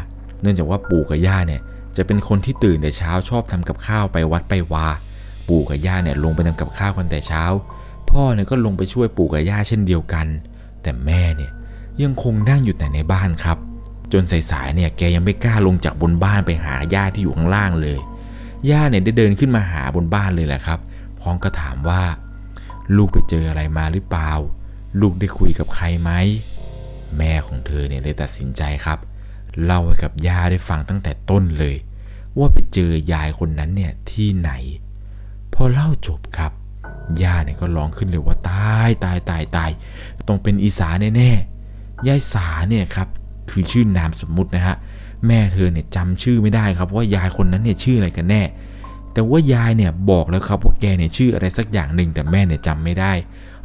[0.41, 1.61] เนื่องจากว่าปู่กับย่าเนี่ย
[1.97, 4.87] จะเป็นคนที่ตื่นแต่เช้าชอบทำกับข้าวไปวัดไปวา
[5.47, 7.43] ปู่กับย่าเนี่ยลงไปทำกับข้าวกันแต่เช้า
[8.09, 10.27] พ่อเนี่ยก็ลงไปช่วยปู่กับย่าเช่นเดียวกัน
[10.81, 11.51] แต่แม่เนี่ย
[12.01, 13.57] ยังคงนั่งอยู่แต่ในบ้านครับ
[14.13, 17.99] จนสายๆเนี่ยแกยังไม่กล้าลงจากบนบ้านไปหาย่าที่อยู่ข้างล่างเลย
[18.69, 20.79] ย่าเนี่ยได้เดินขึ้นมาหาบนบ้านเลยแหละครับ
[21.21, 22.01] พร้อมก็ถามว่า
[22.95, 24.31] ลูกไปเจออะไรมาหรือเปล่า
[25.01, 26.11] ลูกได้คุยกับใครไหม
[27.17, 28.99] แม่ของเธอเนี่ยเลยตัดสินใจครับ
[29.63, 31.75] เล่าให้กับย่าได้ฟังตั้งแต่ต้นเลย
[32.37, 34.51] ว่าไปเจอยายคนนั้นเนี่ยที่ไหน
[35.53, 36.51] พอเล่าจบครับ
[37.23, 39.71] ย่าเนี่ยก็ร้องขึ้นเลยว่าตายตายตายตาย
[40.27, 43.07] ต้องเป็นอีสาแน่ๆยายสาเนี่ยครับ
[43.49, 44.75] คือชื่อนามสมมุตินะฮะ
[45.27, 48.41] แม่เธอเนี่ยจำชื่อไม่ได้ครับว่ายายคนนั้นเนี่ยชื่ออะไรกันแน่
[49.19, 53.13] แต่ว่ายายเนี่ยบอกแล้วครับว่าแกเนี่ยชื่ออะไรสักอย่างหนึ่งแต่แม่เนี่ยจำไม่ได้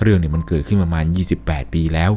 [0.03, 1.05] เรื่องเนี่ยมันเกิดขึ้นประมาณ
[1.39, 2.11] 28 ปีแล้ว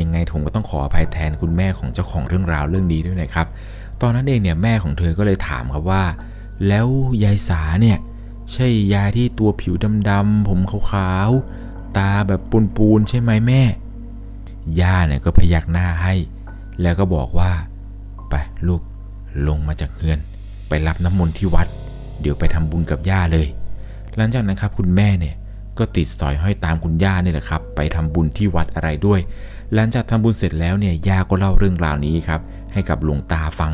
[0.00, 3.46] ยังไงผมก็ต้องขออภัยแทนคุณแม่ของเจ้าของเรื่องราวเรื่องนี้ด้วยนะครับ
[4.00, 6.04] ตอนนั้นเองเนี่ยแม่ของเธอก็เลยถามครับว่า
[6.68, 6.86] แล้ว
[7.24, 7.98] ยายสาเนี่ย
[8.52, 9.74] ใช่ยายที่ตัวผิว
[10.10, 12.40] ดำๆผมขาวๆตาแบบ
[12.76, 13.62] ปูนๆใช่ไหมแม่
[14.80, 16.14] ย่าเนี่ยก็พยักหน้าให้
[16.82, 17.50] แล้วก็บอกว่า
[18.28, 18.34] ไป
[18.66, 18.82] ลูก
[19.48, 20.18] ลงมาจากเฮือน
[20.68, 21.68] ไปรับน้ำมนต์ที่วัด
[22.22, 23.46] เดี๋ยวไปทำบุญกับย่าเลย
[24.16, 25.34] หลังจากนั้นครับคุณแม่เนี่ย
[25.78, 29.20] ก็ติดสอยห้อยตามคุณย่าเนี่ยแหละครับ ไปทำบุญที่วัดอะไรด้วย
[29.74, 32.40] หลังจากทำบุญเสร็จแล้วเนี่ยย่าก็เล่าเรื่องราวนี้ครับ
[32.72, 33.72] ให้กับหลวงตาฟัง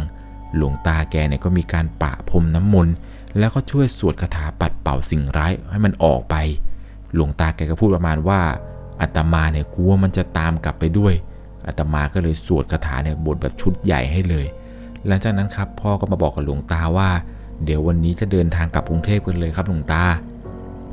[0.57, 2.95] หลวงตาแกเนี่ยก็มีการปะพรมน้ำมนต์
[3.39, 6.35] แล้วก็ช่วยสวดคาถาปัดเป่าสิ่งร้ายให้มันออกไป
[7.15, 8.41] หลวงตาแกก็พูดประมาณว่า
[9.01, 11.15] อาตมาเนี่ยกลัวมันจะตามกลับไปด้วย
[11.67, 14.47] อาตมาก็เลยสวดคาถาเนี่ยบทแบบชุดใหญ่ให้เลย
[15.07, 17.11] หลังจากนั้นครับพ่อก็มาบอกกับหลวงตาว่า
[17.65, 20.05] เดี๋ยววันนี้จะเดินทางกลับกรุงเทพกันเลยครับหลวงตา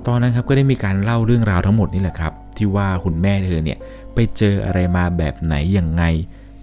[0.08, 3.78] ตอนนั้นครับก็ได้มีการเล่าเรื่องราวทั้งหมดนี่แหละครับ ที่ว่าคุณแม่เธอเนี่ย
[4.14, 6.04] ไปเจออะไรมาแบบไหนยังไง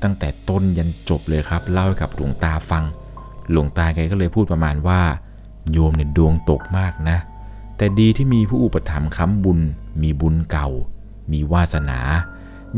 [0.03, 2.85] ตั้งแต่ต้นยันจบเลยครับเล่าให้กับหลวงตาฟัง
[3.51, 5.01] หลวงตาแกก็เลยพูดประมาณว่า
[5.73, 7.19] โยมเนี่ยดวงตกมากนะ
[7.77, 9.61] แต่ดีที่มีผู้อุปถัมภ์ค้ำบุญ
[10.03, 10.69] มีบุญเก่า
[11.33, 12.01] มีวาสนา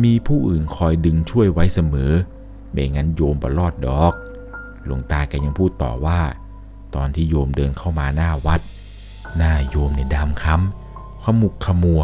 [0.05, 2.13] มีผู้อื่นคอยดึงช่วยไว้เสมอ
[2.73, 4.15] ไม่งั้นโยมบระลอดดอก
[4.85, 6.21] หลวงตาแกยังพูดต่อว่า
[6.97, 8.61] ตอนที่โยมเดินเข้ามาหน้าวัด
[9.37, 12.03] หน้าโยมเนี่ยดำค้ำขมุกขมัว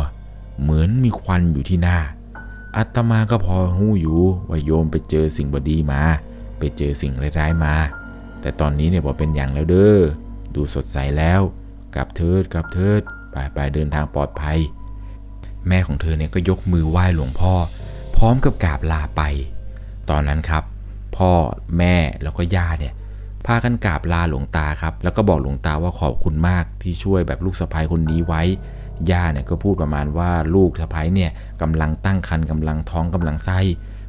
[0.60, 1.98] เหมือนมีควันอยู่ที่หน้า
[2.76, 6.02] อัตมาก็พอหู้อยู่ว่าโยมไปเจอสิ่งบดีมา
[6.58, 7.74] ไปเจอสิ่งร้ายๆมา
[8.40, 9.98] แต่ตอนนี้เนี่ยพอเป็นอย่างแล้วเด้อ
[10.54, 11.40] ดูสดใสแล้ว
[11.94, 14.58] กลับเถิดกลับเถิดไปไปเดินทางปลอดภัย
[15.68, 17.54] แม่ของเธอเนี่ยก็ยกมือไหว้หลวงพ่อ
[18.16, 19.22] พร้อมกับกราบลาไป
[20.10, 20.64] ตอนนั้นครับ
[21.16, 21.30] พ่อ
[21.78, 22.94] แม่แล้วก็ย่าเนี่ย
[23.46, 28.42] พากันกราบลาหลวงตาครับ แล้วก็บอกหลวงตาว่าขอบคุณมากที่ช่วยแบบลูกสะใภ้คนนี้ไว้
[29.10, 31.30] ย่าเนี่ยก็พูดประมาณว่าลูกสะใภ้เนี่ย
[31.62, 33.58] กำลังตั้งครรภ์กำลังท้องกำลังไส้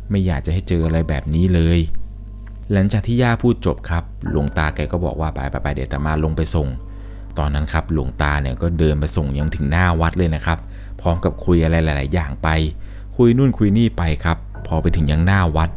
[0.10, 1.80] ไม่อยากจะให้เจออะไรแบบนี้เลย
[2.72, 6.68] หลังจากที่ย่าพูดจบครับ หลวงตาแกก็บอกว่าไปไปไปเดี๋ยวอาตมาลงไปส่ง
[7.38, 10.60] ตอนนั้นครับหลวงตาเนี่ยก็เดินไปส่งยังถึงหน้าวัดเลยนะครับ
[11.02, 12.48] พร้อมกับคุยอะไรหลาย ๆ อย่างไป
[13.16, 15.70] คุยนู่นคุยนี่ไปครับ พอไปถึงยังหน้าวัด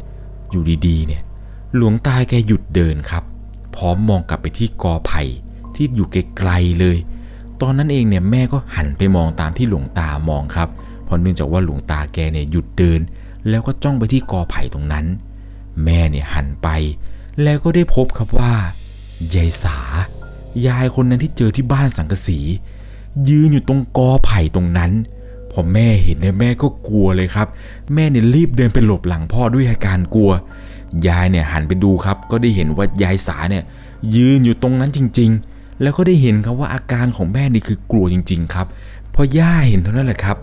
[0.51, 1.21] อยู่ดี ๆ เนี่ย
[1.75, 3.23] หลวงตาแกหยุดเดินครับ
[3.75, 5.23] พร้อมมองกลับไปที่กอไผ่
[5.75, 6.97] ที่อยู่ไกลๆเลย
[7.61, 10.69] ตอนนั้นเองเนี่ยแม่ก็หันไปมองตามที่หลวงตามองครับ
[11.03, 12.99] เพราะเนื่องจากว่าหลวงตาแกเนี่ยหยุดเดิน
[13.49, 15.05] แล้วก็จ้องไปที่กอไผ่ตรงนั้น
[15.83, 16.67] แม่เนี่ยหันไป
[17.43, 18.53] แล้วก็ได้พบครับว่า
[19.33, 19.79] ยายสา
[20.67, 22.39] ยายคนนั้นที่เจอที่บ้านสังกสี
[23.29, 24.91] ยืนอยู่ตรงกอไผ่ตรงนั้น
[25.51, 27.47] พอแม่เห็นเนี่ยแม่ก็กลัวเลยครับ
[27.93, 30.31] แม่เนี่ยรีบเดินไปหลบหลังพ่อด้วยอาการกลัว
[31.07, 33.63] ยายเนี่ยหันไปดูครับ ก็ได้เห็นว่ายายสาเนี่ย
[34.15, 38.67] ยืนอยู่ตรงนั้นจริง ๆ แล้วก็ได้เห็นครับว่าอาการของแม่นี่คือกลัวจริง ๆ ครับ
[39.13, 40.37] พอย่าเห็นเท่านั้นแหละครับ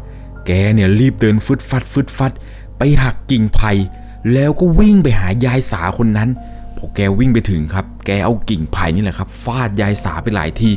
[0.46, 2.32] แกเนี่ยรีบเดินฟึดฟัดฟึดฟัด
[2.78, 3.72] ไปหักกิ่งไผ่
[4.32, 6.28] แล้วก็วิ่งไปหายายสาคนนั้น
[6.76, 10.70] พอแกวิ่งไปถึงครับ แกเอากิ่งไผ่นี่แหละครับฟาดยายสาไปหลายที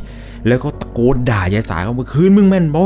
[0.47, 2.83] แล้วก็ตะโกนด่ายายสาเขาเมื่อคืนมึงแม่นบอ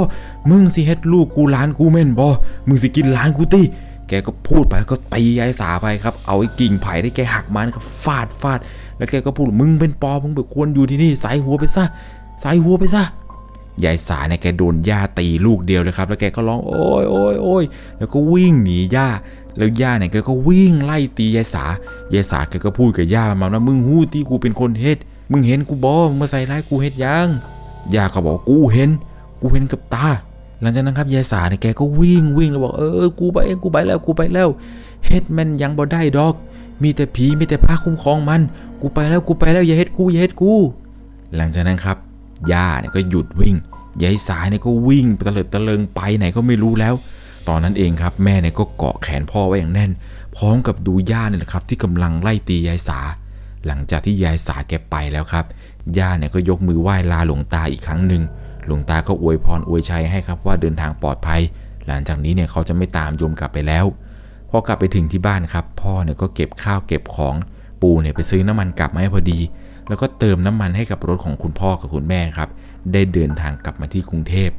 [0.52, 2.28] มึงสิเฮ็ดลูกกูล้านกูแม่นบอ
[2.68, 3.62] มึงสิกินล้านกูตี
[4.10, 8.60] แกก็พูดไปแล้วก็ตียายสาไปครับ เอาไอ้กิ่งไผ่ที่แกหักมานี่ก็ฟาดฟาด
[8.98, 11.86] แล้วแกก็พูดมึงเป็นปอมึงไปควรอยู่ที่นี่ใส่หัวไปซะ
[12.42, 13.04] ใส่หัวไปซะ
[13.84, 17.64] ยายสาเนี่ยแกโดนย่าตีลูกเดียวเลยครับ แล้วแกก็ร้องโอ้ยโอ้ยโอ้ย
[17.98, 19.08] แล้วก็วิ่งหนีย่า
[19.58, 21.66] แล้วย่าเนี่ยแกก็วิ่งไล่ตียายสา
[22.14, 24.98] ยายสาแกก็พูดกับย่าประมาณว่ามึงหู้ที่กูเป็นคนเฮ็ด
[25.32, 27.28] มึงเห็นกูบอมึงมาใส่ร้ายกูเฮ็ดยัง
[27.96, 28.90] ย่าก็บอกกูเห็น
[29.42, 30.08] กูเห็นกับตา
[30.62, 34.50] หลังจากนั้นครับยายสาเนี่ยแกก็วิ่งวิ่งแล้วบอกเออกูไปเองกูไปแล้วกูไปแล้ว
[35.06, 36.34] เฮ็ดแมนยังบ่ได้ดอก
[36.84, 38.42] มีแต่ผีมีแต่พระคุ้มครองมัน
[38.82, 40.54] กูไปแล้วกูไปแล้วอย่าเฮ็ดกูอย่าเฮ็ดกู
[41.36, 41.98] หลังจากนั้นครับ
[42.52, 43.56] ย่าเนี่ยก็หยุดวิ่ง
[44.02, 46.94] ยายสายเนี่ยก็วิ่งตะเลิดตะเลิงไปไหนก็ไม่รู้แล้ว
[47.48, 49.92] ตอนนั้นเองครับแม่เนี่ยก็เกาะแขนพ่อไว้อย่างแน่น
[50.38, 53.00] พร้อมกับดูย่าเนี่ยแหละครับ ที่กำลังไล่ตียายสา
[53.66, 55.46] หลังจากที่ยายสาแกไปแล้วครับ
[55.98, 58.24] ย่าเนี่ยก็ยกมือไหว้ลาหลวงตาอีกครั้งหนึ่ง
[58.70, 61.42] หลวงตาก็อวยพรอวยชัยให้ครับว่าเดินทางปลอดภัย
[61.88, 63.86] หลังจากนี้เนี่ยเขาจะไม่ตามโยมกลับไปแล้ว
[64.50, 67.36] พอกลับไปถึงที่บ้านครับ พ่อเนี่ยก็เก็บข้าวเก็บของ
[67.82, 69.40] ปู่เนี่ยไปซื้อน้ำมันกลับมาให้พอดี
[69.88, 72.50] แล้วก็เติมน้ำมันให้กับรถของคุณพ่อกับคุณแม่ครับ
[72.94, 74.50] ได้เดินทางกลับมาที่กรุงเทพ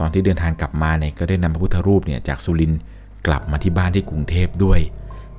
[0.00, 2.72] ตอนที่เดินทางกลับมาเนี่ยก็ได้นำพระพุทธรูปเนี่ยจากสุริน
[3.26, 4.78] กลับมาที่บ้านที่กรุงเทพด้วย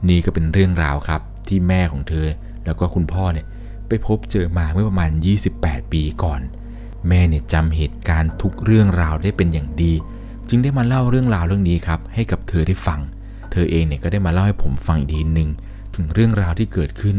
[0.09, 2.27] นี่ก็เป็นเรื่องราวครับที่แม่ของเธอ
[2.65, 3.45] แล้วก็คุณพ่อเนี่ย
[3.87, 5.11] ไปพบเจอมาเมื่อประมาณ
[5.51, 6.41] 28 ปีก่อน
[7.07, 9.93] แม่เนี่ยจำเหตุการณ์ทุกเรื่องราวได้เป็นอย่างดี
[10.49, 12.99] จึงได้มาเล่าเรื่องราวเรื่องนี้ครับให้กับเธอได้ฟัง
[13.51, 15.49] เธอเองเนี่ยก็ได้มาเล่าให้ผมฟังอีกทีหนึ่ง
[15.95, 17.17] ถึงเรื่องราวที่เกิดขึ้น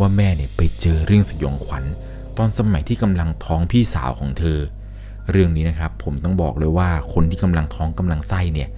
[0.00, 1.84] ว่าแม่เนี่ยไปเจอเรื่องสยองขวัญ
[2.38, 4.58] ตอนสมัยที่กำลังท้องพี่สาวของเธอ
[5.30, 8.68] เรื่องนี้นะครับผมต้องบอกเลยว่าคนที่กำลังท้องกำลังไส้เนี่ย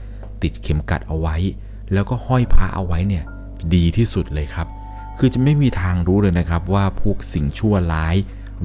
[0.42, 1.36] ติดเข็มกัดเอาไว้
[1.92, 3.24] แล้วก็ห้อยพระเอาไว้เนี่ย
[3.74, 4.68] ดีที่สุดเลยครับ
[5.18, 8.16] คือจะไม่มีทางรู้เลยนะครับว่าพวกสิ่งชั่วร้าย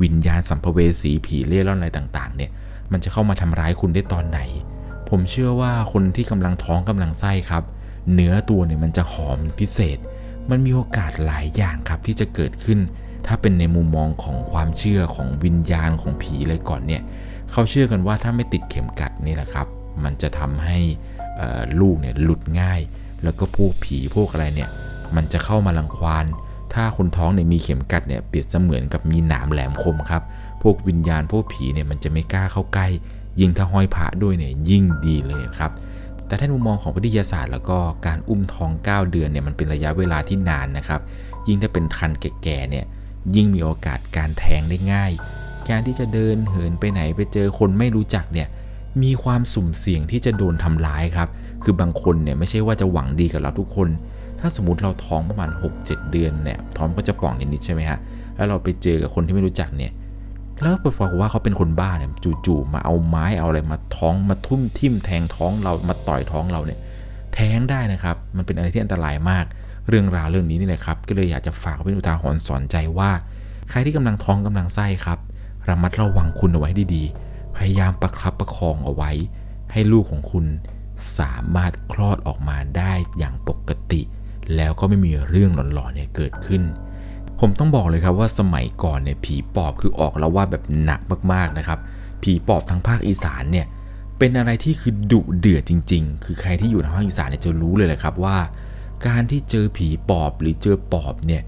[0.04, 2.52] วิญญาณสัมภเวสีผีเล่ร่อนอะไรต่าง ๆ เนี่ย
[2.92, 4.40] มันจะเข้ามาทำร้ายคุณได้ตอนไหน
[5.10, 7.64] ผมเชื่อว่าคนที่กำลังท้องกำลังไส้ครับ
[8.14, 9.98] เนื้อตัวเนี่ยมันจะหอมพิเศษ
[10.50, 12.80] มันมีโอกาสหลายอย่างครับที่จะเกิดขึ้น
[13.28, 17.02] ถ้าเป็นในมุมมองของความเชื่อของวิญญาณของผีเลยก่อนเนี่ย
[17.52, 19.68] เขาเชื่อกันว่าถ้าไม่ติดเข็มกัดนี่แหละครับ
[20.04, 20.80] มันจะทำให้
[21.82, 22.82] ลูกเนี่ยหลุดง่าย
[23.24, 24.70] แล้วก็พวกผีพวกอะไรเนี่ย
[25.16, 26.26] มันจะเข้ามาลังควาน
[26.74, 30.24] ถ้าคนท้องเนี่ยมีเข็มกัดเนี่ยเปรียบเสมือนกับมีหนามแหลมคมครับ
[30.62, 32.88] พวกวิญญาณพวกผีเนี่ยมันจะไม่กล้าเข้าใกล้
[33.40, 35.72] ยิ่งถ้าห้อยพระด้วยเนี่ยยิ่งดีเลยครับ
[36.28, 41.02] แต่ถ้ามุมมองของวิทยาศาสตร์ แล้วก็การอุ้มท้อง 9 เดือนเนี่ยมันเป็นระยะเวลาที่นานนะครับ
[41.48, 42.86] ยิ่งถ้าเป็นคันแก่ๆเนี่ย
[43.36, 45.12] ยิ่งมีโอกาสการแทงได้ง่าย
[45.70, 48.48] การที่จะเดินเหินไปไหนไปเจอคนไม่รู้จักเนี่ย
[49.04, 51.30] มีความสุ่มเสี่ยงที่จะโดนทำร้ายครับ
[51.64, 53.90] คือบางคนเนี่ยไม่ใช่ว่าจะหวังดีกับเราทุกคน
[54.46, 55.50] ถ้าสมมติเราท้องประมาณ
[55.82, 58.00] 6-7 เดือนเนี่ยท้องก็จะป่องนิดๆใช่ไหมฮะ
[58.36, 59.92] แล้วเราไปเจอกับคนที่ไม่รู้จักเนี่ย
[60.62, 62.10] แล้วปรากฏว่าเขาเป็นคนบ้าเนี่ย
[62.46, 66.80] จู่ๆมาเอาไม้เอาอะไรมาท้องมาทุ่มทิ่มแทงท้องเรามาต่อยท้องเราเนี่ย
[67.34, 69.46] แท้งได้นะครับ มันเป็นอะไรที่อันตรายมาก
[69.90, 73.12] เรื่องราวเรื่องนี้นี่แหละครับก็เลยอยากจะฝากเป็นอุทาหรณ์สอนใจว่า
[73.70, 75.20] ใครที่กำลังท้องกำลังไส้ครับ
[75.68, 79.12] ระมัดระวังคุณเอาไว้ดีๆ พยายามประครับประคองเอาไว้
[79.72, 80.46] ให้ลูกของคุณ
[81.20, 84.02] สามารถคลอดออกมาได้อย่างปกติ
[84.56, 86.62] แล้วก็ไม่มีเรื่องหลอนๆเนี่ยเกิดขึ้น
[87.40, 91.02] ผมต้องบอกเลยครับว่าสมัยก่อนเนี่ยผีปอบคือออกแล้วว่าแบบหนัก
[91.34, 91.80] มากๆนะครับ
[92.24, 93.66] ผีปอบทางภาคอีสานเนี่ย
[94.20, 98.38] เป็นอะไรที่คือดุเดือดจริง ๆ คือใครที่อยู่ทางภาคอีสานเนี่ยจะรู้เลยแหละครับว่า
[99.08, 101.44] การที่เจอผีปอบหรือเจอปอบเนี่ย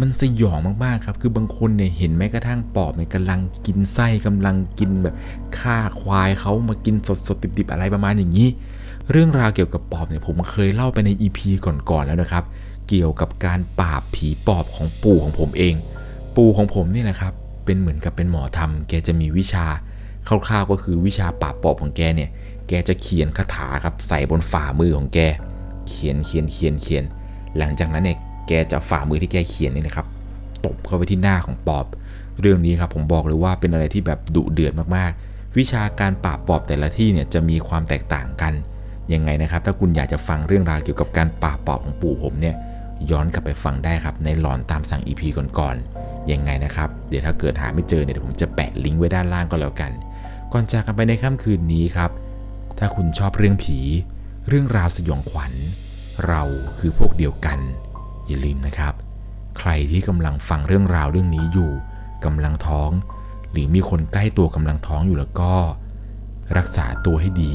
[0.00, 5.14] มันสยองมากๆครับ คือบางคนเนี่ยเห็นแม้กระทั่งปอบเนี่ยกำลังกินไส้กำลังกินแบบ
[5.58, 6.94] ฆ่าควายเขามากิน
[7.26, 8.48] สดๆดิบๆอะไรประมาณอย่างนี้
[9.10, 11.38] เรื่องราวเกี่ยวกับปอบเนี่ยผมเคยเล่าไปใน EP
[11.90, 12.44] ก่อนๆแล้วนะครับ
[12.88, 15.74] เกี่ยวกับการปราบผีปอบของปู่ของผมเอง
[16.36, 17.32] ปู่ของผมนี่แหละครับ
[17.64, 19.66] เป็นเหมือนกับเป็นหมอธรรม แกจะมีวิชา
[20.28, 22.30] คร่าวๆก็คือวิชาปราบปอบของแกเนี่ย
[22.68, 25.18] แกจะเขียนคาถาครับใส่บนฝ่ามือของแก
[25.88, 27.04] เขียนเขียนเขียนเขียน
[27.58, 30.06] หลังจากนั้นเนี่ยแกจะฝ่ามือที่แกเขียนนี่นะครับ
[30.64, 31.86] ตบเข้าไปที่หน้าของปอบ
[32.40, 38.52] เรื่องนี้ครับผมบอกเลยว่าเป็นอะไรที่แบบดุเดือดมากๆ วิชาการปราบปอบแต่ละที่เนี่ยจะมีความแตกต่างกัน
[39.12, 42.56] ยังไงนะครับ ถ้าคุณอยากจะฟังเรื่องราวเกี่ยวกับการปราปอบของปู่ผมเนี่ย
[43.10, 45.22] ย้อนกลับไปฟังได้ครับ ในหลอนตามสั่ง EP
[45.58, 49.92] ก่อนๆยังไงนะครับ เดี๋ยวถ้าเกิดหาไม่เจอเนี่ยผมจะแปะลิงก์ไว้ด้านล่างก็แล้วกัน
[50.52, 52.10] ก่อนจากกันไปในค่ำคืนนี้ครับ
[52.78, 53.78] ถ้าคุณชอบเรื่องผี
[54.48, 55.52] เรื่องราวสยองขวัญ
[56.26, 56.42] เรา
[56.78, 57.58] คือพวกเดียวกัน
[58.26, 58.94] อย่าลืมนะครับ
[59.58, 61.70] ใครที่กำลังฟังเรื่องราวเรื่องนี้อยู่
[62.24, 62.90] กำลังท้อง
[63.50, 65.52] หรือมีคนใกล้ตัวกำลังท้องอยู่แล้วก็
[66.56, 67.54] รักษาตัวให้ดี